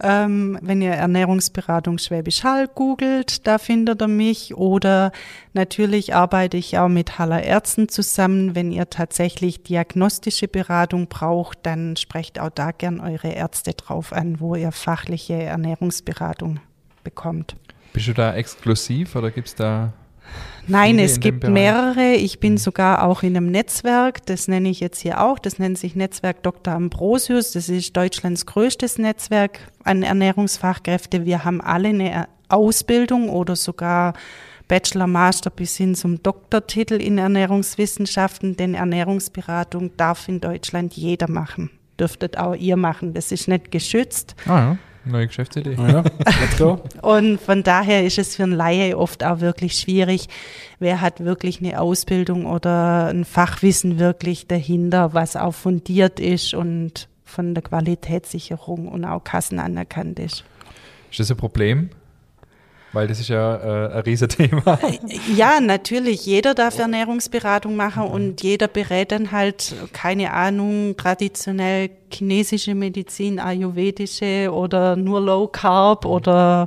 Ähm, 0.00 0.58
wenn 0.62 0.80
ihr 0.80 0.92
Ernährungsberatung 0.92 1.98
Schwäbisch 1.98 2.44
Hall 2.44 2.68
googelt, 2.68 3.46
da 3.46 3.58
findet 3.58 4.00
ihr 4.00 4.08
mich. 4.08 4.54
Oder 4.56 5.12
natürlich 5.54 6.14
arbeite 6.14 6.56
ich 6.56 6.78
auch 6.78 6.88
mit 6.88 7.18
Haller 7.18 7.42
Ärzten 7.42 7.88
zusammen. 7.88 8.54
Wenn 8.54 8.70
ihr 8.70 8.90
tatsächlich 8.90 9.62
diagnostische 9.62 10.46
Beratung 10.46 11.08
braucht, 11.08 11.58
dann 11.64 11.96
sprecht 11.96 12.38
auch 12.38 12.50
da 12.50 12.70
gern 12.70 13.00
eure 13.00 13.28
Ärzte 13.28 13.74
drauf 13.74 14.12
an, 14.12 14.40
wo 14.40 14.54
ihr 14.54 14.72
fachliche 14.72 15.34
Ernährungsberatung 15.34 16.60
bekommt. 17.02 17.56
Bist 17.92 18.06
du 18.06 18.14
da 18.14 18.34
exklusiv 18.34 19.16
oder 19.16 19.30
gibt 19.30 19.48
es 19.48 19.54
da. 19.54 19.92
Nein, 20.68 20.98
es 20.98 21.18
gibt 21.20 21.48
mehrere. 21.48 22.12
Ich 22.12 22.40
bin 22.40 22.58
sogar 22.58 23.02
auch 23.02 23.22
in 23.22 23.36
einem 23.36 23.50
Netzwerk, 23.50 24.24
das 24.26 24.48
nenne 24.48 24.68
ich 24.68 24.80
jetzt 24.80 25.00
hier 25.00 25.22
auch. 25.22 25.38
Das 25.38 25.58
nennt 25.58 25.78
sich 25.78 25.96
Netzwerk 25.96 26.42
Dr. 26.42 26.74
Ambrosius. 26.74 27.52
Das 27.52 27.70
ist 27.70 27.96
Deutschlands 27.96 28.44
größtes 28.44 28.98
Netzwerk 28.98 29.60
an 29.82 30.02
Ernährungsfachkräfte. 30.02 31.24
Wir 31.24 31.44
haben 31.44 31.62
alle 31.62 31.88
eine 31.88 32.28
Ausbildung 32.50 33.30
oder 33.30 33.56
sogar 33.56 34.12
Bachelor, 34.68 35.06
Master 35.06 35.48
bis 35.48 35.76
hin 35.78 35.94
zum 35.94 36.22
Doktortitel 36.22 36.94
in 36.94 37.16
Ernährungswissenschaften, 37.16 38.56
denn 38.56 38.74
Ernährungsberatung 38.74 39.96
darf 39.96 40.28
in 40.28 40.40
Deutschland 40.40 40.92
jeder 40.92 41.30
machen. 41.30 41.70
Dürftet 41.98 42.36
auch 42.36 42.54
ihr 42.54 42.76
machen. 42.76 43.14
Das 43.14 43.32
ist 43.32 43.48
nicht 43.48 43.70
geschützt. 43.70 44.36
Ah 44.46 44.50
ja, 44.58 44.78
neue 45.04 45.26
Geschäftsidee. 45.26 45.74
Ja, 45.74 46.02
let's 46.02 46.58
go. 46.58 46.80
Und 47.02 47.40
von 47.40 47.62
daher 47.62 48.04
ist 48.04 48.18
es 48.18 48.36
für 48.36 48.44
einen 48.44 48.52
Laie 48.52 48.96
oft 48.96 49.24
auch 49.24 49.40
wirklich 49.40 49.74
schwierig. 49.74 50.28
Wer 50.78 51.00
hat 51.00 51.20
wirklich 51.24 51.60
eine 51.60 51.80
Ausbildung 51.80 52.46
oder 52.46 53.06
ein 53.06 53.24
Fachwissen 53.24 53.98
wirklich 53.98 54.46
dahinter, 54.46 55.14
was 55.14 55.36
auch 55.36 55.54
fundiert 55.54 56.20
ist 56.20 56.54
und 56.54 57.08
von 57.24 57.54
der 57.54 57.62
Qualitätssicherung 57.62 58.88
und 58.88 59.04
auch 59.04 59.22
Kassen 59.22 59.58
anerkannt 59.58 60.18
ist. 60.18 60.44
Ist 61.10 61.20
das 61.20 61.30
ein 61.30 61.36
Problem? 61.36 61.90
Weil 62.92 63.06
das 63.06 63.20
ist 63.20 63.28
ja 63.28 63.56
äh, 63.56 63.92
ein 63.94 64.00
Riesenthema. 64.00 64.78
Ja, 65.34 65.60
natürlich. 65.60 66.24
Jeder 66.24 66.54
darf 66.54 66.78
Ernährungsberatung 66.78 67.76
machen 67.76 68.04
und 68.04 68.42
jeder 68.42 68.66
berät 68.66 69.12
dann 69.12 69.30
halt, 69.30 69.74
keine 69.92 70.32
Ahnung, 70.32 70.96
traditionell 70.96 71.90
chinesische 72.10 72.74
Medizin, 72.74 73.38
ayurvedische 73.38 74.50
oder 74.52 74.96
nur 74.96 75.20
Low 75.20 75.48
Carb 75.48 76.06
oder 76.06 76.66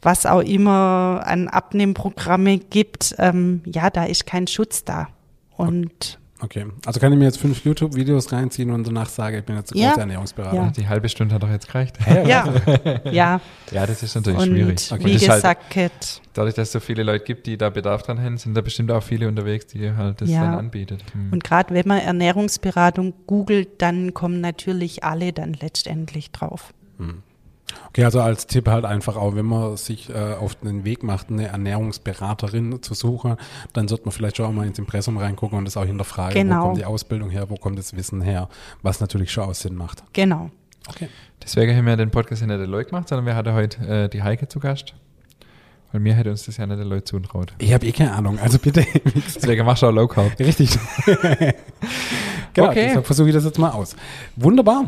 was 0.00 0.26
auch 0.26 0.40
immer 0.40 1.22
an 1.24 1.48
Abnehmprogramme 1.48 2.58
gibt. 2.58 3.14
Ähm, 3.18 3.62
ja, 3.64 3.88
da 3.88 4.04
ist 4.04 4.26
kein 4.26 4.48
Schutz 4.48 4.84
da. 4.84 5.08
Und 5.56 6.18
Okay, 6.44 6.66
also 6.84 6.98
kann 6.98 7.12
ich 7.12 7.18
mir 7.20 7.26
jetzt 7.26 7.38
fünf 7.38 7.64
YouTube-Videos 7.64 8.32
reinziehen 8.32 8.70
und 8.72 8.84
danach 8.84 9.08
sagen, 9.08 9.38
ich 9.38 9.44
bin 9.44 9.54
jetzt 9.56 9.72
ein 9.72 9.78
Ja. 9.78 9.90
großer 9.90 10.00
Ernährungsberater. 10.00 10.56
Ja. 10.56 10.70
Die 10.76 10.88
halbe 10.88 11.08
Stunde 11.08 11.34
hat 11.36 11.42
doch 11.44 11.48
jetzt 11.50 11.68
gereicht. 11.68 11.96
ja, 12.08 12.52
ja. 13.04 13.40
Ja, 13.70 13.86
das 13.86 14.02
ist 14.02 14.16
natürlich 14.16 14.40
Und 14.40 14.48
schwierig. 14.48 14.90
Okay. 14.90 15.04
wie 15.04 15.18
halt, 15.28 15.34
gesagt, 15.36 15.76
dadurch, 16.34 16.54
dass 16.54 16.68
es 16.68 16.72
so 16.72 16.80
viele 16.80 17.04
Leute 17.04 17.24
gibt, 17.24 17.46
die 17.46 17.56
da 17.56 17.70
Bedarf 17.70 18.02
dran 18.02 18.20
haben, 18.20 18.38
sind 18.38 18.54
da 18.54 18.60
bestimmt 18.60 18.90
auch 18.90 19.04
viele 19.04 19.28
unterwegs, 19.28 19.68
die 19.68 19.92
halt 19.92 20.20
das 20.20 20.30
Ja. 20.30 20.42
dann 20.42 20.54
anbietet. 20.58 21.04
Hm. 21.12 21.32
und 21.32 21.44
gerade 21.44 21.72
wenn 21.74 21.86
man 21.86 22.00
Ernährungsberatung 22.00 23.14
googelt, 23.28 23.80
dann 23.80 24.12
kommen 24.12 24.40
natürlich 24.40 25.04
alle 25.04 25.32
dann 25.32 25.52
letztendlich 25.54 26.32
drauf. 26.32 26.74
Okay, 27.88 28.04
also 28.04 28.20
als 28.20 28.46
Tipp 28.46 28.68
halt 28.68 28.84
einfach 28.84 29.16
auch, 29.16 29.34
wenn 29.34 29.46
man 29.46 29.76
sich 29.76 30.08
äh, 30.10 30.34
auf 30.34 30.54
den 30.56 30.84
Weg 30.84 31.02
macht, 31.02 31.30
eine 31.30 31.46
Ernährungsberaterin 31.48 32.82
zu 32.82 32.94
suchen, 32.94 33.36
dann 33.72 33.88
sollte 33.88 34.04
man 34.04 34.12
vielleicht 34.12 34.36
schon 34.38 34.46
auch 34.46 34.52
mal 34.52 34.66
ins 34.66 34.78
Impressum 34.78 35.18
reingucken 35.18 35.58
und 35.58 35.64
das 35.64 35.76
auch 35.76 35.84
hinterfragen, 35.84 36.34
Genau. 36.34 36.60
wo 36.60 36.66
kommt 36.68 36.78
die 36.78 36.84
Ausbildung 36.84 37.30
her, 37.30 37.50
wo 37.50 37.56
kommt 37.56 37.78
das 37.78 37.94
Wissen 37.96 38.22
her, 38.22 38.48
was 38.82 39.00
natürlich 39.00 39.30
schon 39.32 39.44
auch 39.44 39.54
Sinn 39.54 39.74
macht. 39.74 40.02
Genau. 40.12 40.50
Okay. 40.88 41.08
Deswegen 41.42 41.76
haben 41.76 41.86
wir 41.86 41.96
den 41.96 42.10
Podcast 42.10 42.40
ja 42.40 42.46
nicht 42.48 42.58
der 42.58 42.66
Leute 42.66 42.90
gemacht, 42.90 43.08
sondern 43.08 43.26
wir 43.26 43.34
hatten 43.36 43.52
heute 43.52 43.86
äh, 43.86 44.08
die 44.08 44.22
Heike 44.22 44.48
zu 44.48 44.58
Gast. 44.60 44.94
Weil 45.92 46.00
mir 46.00 46.14
hätte 46.14 46.30
uns 46.30 46.46
das 46.46 46.56
ja 46.56 46.66
nicht 46.66 46.78
der 46.78 46.86
Leute 46.86 47.04
zutraut. 47.04 47.52
Ich 47.58 47.72
habe 47.74 47.84
eh 47.86 47.92
keine 47.92 48.12
Ahnung, 48.14 48.38
also 48.38 48.58
bitte. 48.58 48.84
Deswegen 49.34 49.66
machst 49.66 49.82
du 49.82 49.86
auch 49.88 49.92
Low 49.92 50.08
Carb. 50.08 50.38
Richtig. 50.38 50.70
genau, 52.54 52.68
Okay. 52.70 52.86
deshalb 52.88 53.06
versuche 53.06 53.28
ich 53.28 53.34
das 53.34 53.44
jetzt 53.44 53.58
mal 53.58 53.70
aus. 53.70 53.94
Wunderbar. 54.36 54.84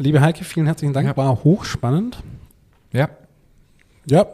Liebe 0.00 0.20
Heike, 0.22 0.44
vielen 0.44 0.64
herzlichen 0.66 0.94
Dank. 0.94 1.06
Ja. 1.08 1.16
War 1.16 1.44
hochspannend. 1.44 2.22
Ja, 2.90 3.10
Ja, 4.06 4.24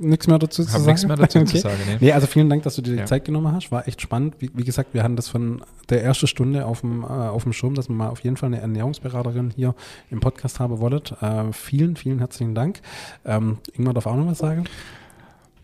nichts 0.00 0.28
mehr 0.28 0.38
dazu 0.38 0.62
zu 0.64 0.70
sagen. 0.70 0.86
nichts 0.86 1.04
mehr 1.04 1.16
dazu 1.16 1.40
zu 1.44 1.50
Okay. 1.50 1.58
sagen. 1.58 1.78
Ne? 1.88 1.96
Nee, 2.00 2.12
also 2.12 2.28
vielen 2.28 2.48
Dank, 2.48 2.62
dass 2.62 2.76
du 2.76 2.82
dir 2.82 2.92
die 2.92 2.98
Ja. 3.00 3.06
Zeit 3.06 3.24
genommen 3.24 3.52
hast. 3.52 3.72
War 3.72 3.88
echt 3.88 4.00
spannend. 4.00 4.36
Wie, 4.38 4.50
wie 4.54 4.62
gesagt, 4.62 4.94
wir 4.94 5.02
hatten 5.02 5.16
das 5.16 5.28
von 5.28 5.62
der 5.90 6.04
ersten 6.04 6.28
Stunde 6.28 6.64
auf 6.64 6.82
dem, 6.82 7.02
äh, 7.02 7.06
auf 7.06 7.42
dem 7.42 7.52
Schirm, 7.52 7.74
dass 7.74 7.88
wir 7.88 7.96
mal 7.96 8.08
auf 8.08 8.20
jeden 8.20 8.36
Fall 8.36 8.46
eine 8.46 8.60
Ernährungsberaterin 8.60 9.52
hier 9.56 9.74
im 10.12 10.20
Podcast 10.20 10.60
haben 10.60 10.78
wolltet. 10.78 11.20
Äh, 11.20 11.52
vielen, 11.52 11.96
vielen 11.96 12.20
herzlichen 12.20 12.54
Dank. 12.54 12.80
Ähm, 13.24 13.58
Ingmar 13.74 13.94
darf 13.94 14.06
auch 14.06 14.14
noch 14.16 14.28
was 14.28 14.38
sagen. 14.38 14.64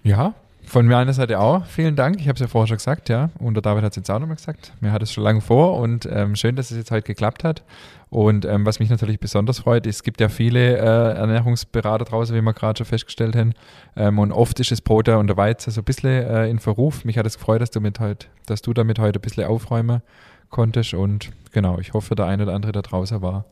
Ja, 0.03 0.35
von 0.65 0.87
meiner 0.87 1.13
Seite 1.13 1.39
auch. 1.41 1.65
Vielen 1.67 1.97
Dank. 1.97 2.21
Ich 2.21 2.29
habe 2.29 2.35
es 2.35 2.41
ja 2.41 2.47
vorher 2.47 2.69
schon 2.69 2.77
gesagt, 2.77 3.09
ja. 3.09 3.31
Und 3.39 3.55
der 3.55 3.63
David 3.63 3.85
hat 3.85 3.93
es 3.93 3.97
jetzt 3.97 4.11
auch 4.11 4.19
nochmal 4.19 4.37
gesagt. 4.37 4.73
Mir 4.81 4.93
hat 4.93 5.03
es 5.03 5.13
schon 5.13 5.25
lange 5.25 5.41
vor 5.41 5.79
und 5.79 6.09
ähm, 6.11 6.37
schön, 6.37 6.57
dass 6.57 6.71
es 6.71 6.77
jetzt 6.77 6.91
heute 6.91 7.07
geklappt 7.07 7.45
hat. 7.45 7.63
Und 8.11 8.45
ähm, 8.45 8.67
was 8.67 8.79
mich 8.79 8.91
natürlich 8.91 9.21
besonders 9.21 9.61
freut, 9.61 9.87
es 9.87 10.03
gibt 10.03 10.21
ja 10.21 10.29
viele 10.29 10.77
äh, 10.77 11.17
Ernährungsberater 11.17 12.05
draußen, 12.05 12.37
wie 12.37 12.43
wir 12.43 12.53
gerade 12.53 12.79
schon 12.79 12.87
festgestellt 12.87 13.35
haben. 13.35 13.55
Ähm, 13.97 14.19
und 14.19 14.33
oft 14.33 14.61
ist 14.61 14.71
das 14.71 14.81
Brot 14.81 15.09
und 15.09 15.27
der 15.27 15.37
Weizen 15.37 15.71
so 15.71 15.81
ein 15.81 15.85
bisschen 15.85 16.11
äh, 16.11 16.49
in 16.49 16.59
Verruf. 16.59 17.05
Mich 17.05 17.19
hat 17.19 17.27
es 17.27 17.39
gefreut, 17.39 17.61
dass 17.61 17.71
du, 17.71 17.81
mit 17.81 18.01
heut, 18.01 18.29
dass 18.47 18.63
du 18.63 18.73
damit 18.75 18.99
heute 18.99 19.19
ein 19.19 19.23
bisschen 19.23 19.45
aufräumen 19.45 20.03
konntest. 20.51 20.95
Und 20.95 21.31
genau, 21.53 21.79
ich 21.79 21.93
hoffe, 21.95 22.15
der 22.15 22.27
eine 22.27 22.43
oder 22.45 22.55
andere 22.55 22.73
da 22.73 22.83
draußen 22.83 23.23
war 23.23 23.45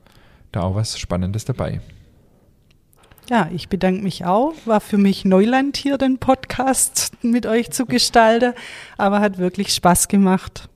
da 0.52 0.62
auch 0.62 0.74
was 0.74 0.98
Spannendes 0.98 1.44
dabei. 1.44 1.80
Ja, 3.30 3.48
ich 3.54 3.68
bedanke 3.68 4.02
mich 4.02 4.24
auch. 4.24 4.54
War 4.64 4.80
für 4.80 4.98
mich 4.98 5.24
Neuland 5.24 5.76
hier, 5.76 5.98
den 5.98 6.18
Podcast 6.18 7.12
mit 7.22 7.46
euch 7.46 7.70
zu 7.70 7.86
gestalten, 7.86 8.54
aber 8.98 9.20
hat 9.20 9.38
wirklich 9.38 9.72
Spaß 9.72 10.08
gemacht 10.08 10.68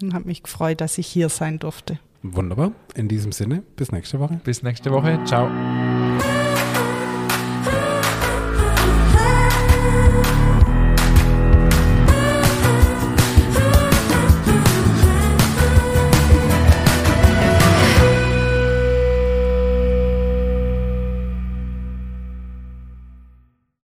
und 0.00 0.14
habe 0.14 0.26
mich 0.26 0.44
gefreut, 0.44 0.80
dass 0.80 0.98
ich 0.98 1.08
hier 1.08 1.28
sein 1.28 1.58
durfte. 1.58 1.98
Wunderbar. 2.22 2.70
In 2.94 3.08
diesem 3.08 3.32
Sinne, 3.32 3.64
bis 3.74 3.90
nächste 3.90 4.20
Woche. 4.20 4.40
Bis 4.44 4.62
nächste 4.62 4.92
Woche. 4.92 5.18
Ciao. 5.24 5.50